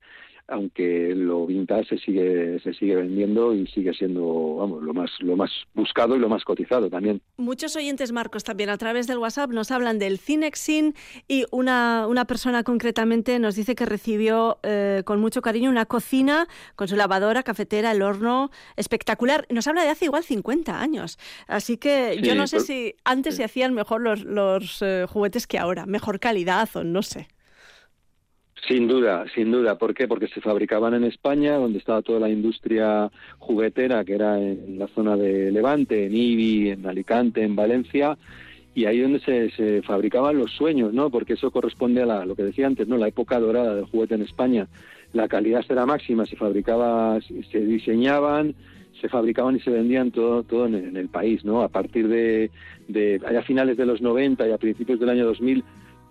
aunque 0.50 1.14
lo 1.14 1.46
vintage 1.46 1.88
se 1.88 1.98
sigue 1.98 2.60
se 2.60 2.74
sigue 2.74 2.96
vendiendo 2.96 3.54
y 3.54 3.66
sigue 3.68 3.94
siendo, 3.94 4.56
vamos, 4.56 4.82
lo 4.82 4.92
más 4.92 5.10
lo 5.20 5.36
más 5.36 5.50
buscado 5.74 6.16
y 6.16 6.18
lo 6.18 6.28
más 6.28 6.44
cotizado 6.44 6.90
también. 6.90 7.22
Muchos 7.36 7.76
oyentes, 7.76 8.12
Marcos, 8.12 8.44
también 8.44 8.70
a 8.70 8.78
través 8.78 9.06
del 9.06 9.18
WhatsApp 9.18 9.50
nos 9.50 9.70
hablan 9.70 9.98
del 9.98 10.18
Cinexin 10.18 10.94
y 11.28 11.44
una, 11.50 12.06
una 12.08 12.26
persona 12.26 12.62
concretamente 12.64 13.38
nos 13.38 13.54
dice 13.54 13.74
que 13.74 13.86
recibió 13.86 14.58
eh, 14.62 15.02
con 15.04 15.20
mucho 15.20 15.42
cariño 15.42 15.70
una 15.70 15.86
cocina 15.86 16.46
con 16.76 16.88
su 16.88 16.96
lavadora, 16.96 17.42
cafetera, 17.42 17.92
el 17.92 18.02
horno, 18.02 18.50
espectacular. 18.76 19.46
Nos 19.50 19.66
habla 19.66 19.82
de 19.82 19.90
hace 19.90 20.06
igual 20.06 20.24
50 20.24 20.80
años. 20.80 21.18
Así 21.46 21.76
que 21.76 22.20
yo 22.22 22.34
no 22.34 22.46
sé 22.46 22.60
si 22.60 22.94
antes 23.04 23.36
se 23.36 23.44
hacían 23.44 23.74
mejor 23.74 24.00
los, 24.00 24.24
los 24.24 24.82
eh, 24.82 25.06
juguetes 25.08 25.46
que 25.46 25.58
ahora, 25.58 25.86
mejor 25.86 26.20
calidad 26.20 26.68
o 26.74 26.84
no 26.84 27.02
sé. 27.02 27.28
Sin 28.68 28.86
duda, 28.86 29.24
sin 29.34 29.50
duda. 29.50 29.78
¿Por 29.78 29.94
qué? 29.94 30.06
Porque 30.06 30.28
se 30.28 30.40
fabricaban 30.40 30.94
en 30.94 31.04
España, 31.04 31.56
donde 31.56 31.78
estaba 31.78 32.02
toda 32.02 32.20
la 32.20 32.28
industria 32.28 33.10
juguetera, 33.38 34.04
que 34.04 34.14
era 34.14 34.38
en 34.38 34.78
la 34.78 34.86
zona 34.88 35.16
de 35.16 35.50
Levante, 35.50 36.06
en 36.06 36.14
Ibi, 36.14 36.70
en 36.70 36.86
Alicante, 36.86 37.42
en 37.42 37.56
Valencia, 37.56 38.18
y 38.74 38.84
ahí 38.84 39.00
donde 39.00 39.20
se, 39.20 39.50
se 39.50 39.82
fabricaban 39.82 40.38
los 40.38 40.52
sueños, 40.52 40.92
¿no? 40.92 41.10
Porque 41.10 41.32
eso 41.32 41.50
corresponde 41.50 42.02
a 42.02 42.06
la, 42.06 42.26
lo 42.26 42.36
que 42.36 42.44
decía 42.44 42.66
antes, 42.66 42.86
¿no? 42.86 42.98
La 42.98 43.08
época 43.08 43.40
dorada 43.40 43.74
del 43.74 43.86
juguete 43.86 44.14
en 44.14 44.22
España. 44.22 44.68
La 45.12 45.26
calidad 45.26 45.64
era 45.68 45.86
máxima, 45.86 46.26
se 46.26 46.36
fabricaba, 46.36 47.18
se 47.50 47.60
diseñaban, 47.60 48.54
se 49.00 49.08
fabricaban 49.08 49.56
y 49.56 49.60
se 49.60 49.70
vendían 49.70 50.10
todo, 50.10 50.42
todo 50.42 50.66
en, 50.66 50.96
el 50.96 51.08
país, 51.08 51.44
¿no? 51.44 51.62
A 51.62 51.68
partir 51.68 52.08
de, 52.08 52.50
de 52.88 53.20
a 53.26 53.42
finales 53.42 53.76
de 53.76 53.86
los 53.86 54.00
90 54.02 54.46
y 54.46 54.52
a 54.52 54.58
principios 54.58 55.00
del 55.00 55.08
año 55.08 55.24
2000, 55.24 55.64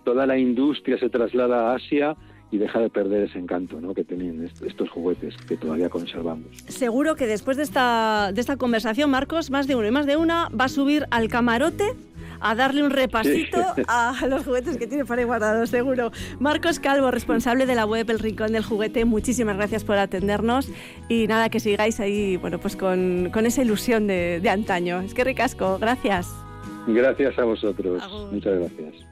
toda 0.04 0.26
la 0.26 0.36
industria 0.36 0.98
se 0.98 1.08
traslada 1.08 1.70
a 1.70 1.76
Asia 1.76 2.16
y 2.52 2.58
deja 2.58 2.80
de 2.80 2.90
perder 2.90 3.24
ese 3.28 3.38
encanto 3.38 3.80
¿no? 3.80 3.94
que 3.94 4.00
est- 4.02 4.62
estos 4.62 4.90
juguetes 4.90 5.36
que 5.48 5.56
todavía 5.56 5.88
conservamos. 5.88 6.46
Seguro 6.68 7.14
que 7.14 7.26
después 7.26 7.56
de 7.56 7.62
esta, 7.62 8.32
de 8.34 8.40
esta 8.40 8.56
conversación, 8.56 9.10
Marcos, 9.10 9.50
más 9.50 9.66
de 9.66 9.76
uno 9.76 9.86
y 9.86 9.90
más 9.92 10.06
de 10.06 10.16
una 10.16 10.48
va 10.48 10.64
a 10.64 10.68
subir 10.68 11.06
al 11.10 11.28
camarote 11.28 11.84
a 12.42 12.54
darle 12.54 12.82
un 12.82 12.90
repasito 12.90 13.58
Sí. 13.76 13.82
a 13.86 14.14
los 14.26 14.44
juguetes 14.46 14.78
que 14.78 14.86
tiene 14.86 15.04
por 15.04 15.18
ahí 15.18 15.24
guardados, 15.26 15.68
seguro. 15.68 16.10
Marcos 16.38 16.80
Calvo, 16.80 17.10
responsable 17.10 17.66
de 17.66 17.74
la 17.74 17.84
web 17.84 18.08
El 18.10 18.18
Rincón 18.18 18.52
del 18.52 18.64
Juguete, 18.64 19.04
muchísimas 19.04 19.56
gracias 19.58 19.84
por 19.84 19.98
atendernos 19.98 20.70
y 21.10 21.26
nada, 21.26 21.50
que 21.50 21.60
sigáis 21.60 22.00
ahí, 22.00 22.38
bueno, 22.38 22.58
pues 22.58 22.76
con, 22.76 23.28
con 23.30 23.44
esa 23.44 23.60
ilusión 23.62 24.06
de, 24.06 24.40
de 24.40 24.48
antaño. 24.48 25.02
Es 25.02 25.12
que 25.12 25.22
ricasco, 25.22 25.78
gracias. 25.78 26.34
Gracias 26.86 27.38
a 27.38 27.44
vosotros. 27.44 28.02
Muchas 28.32 28.58
gracias. 28.58 29.09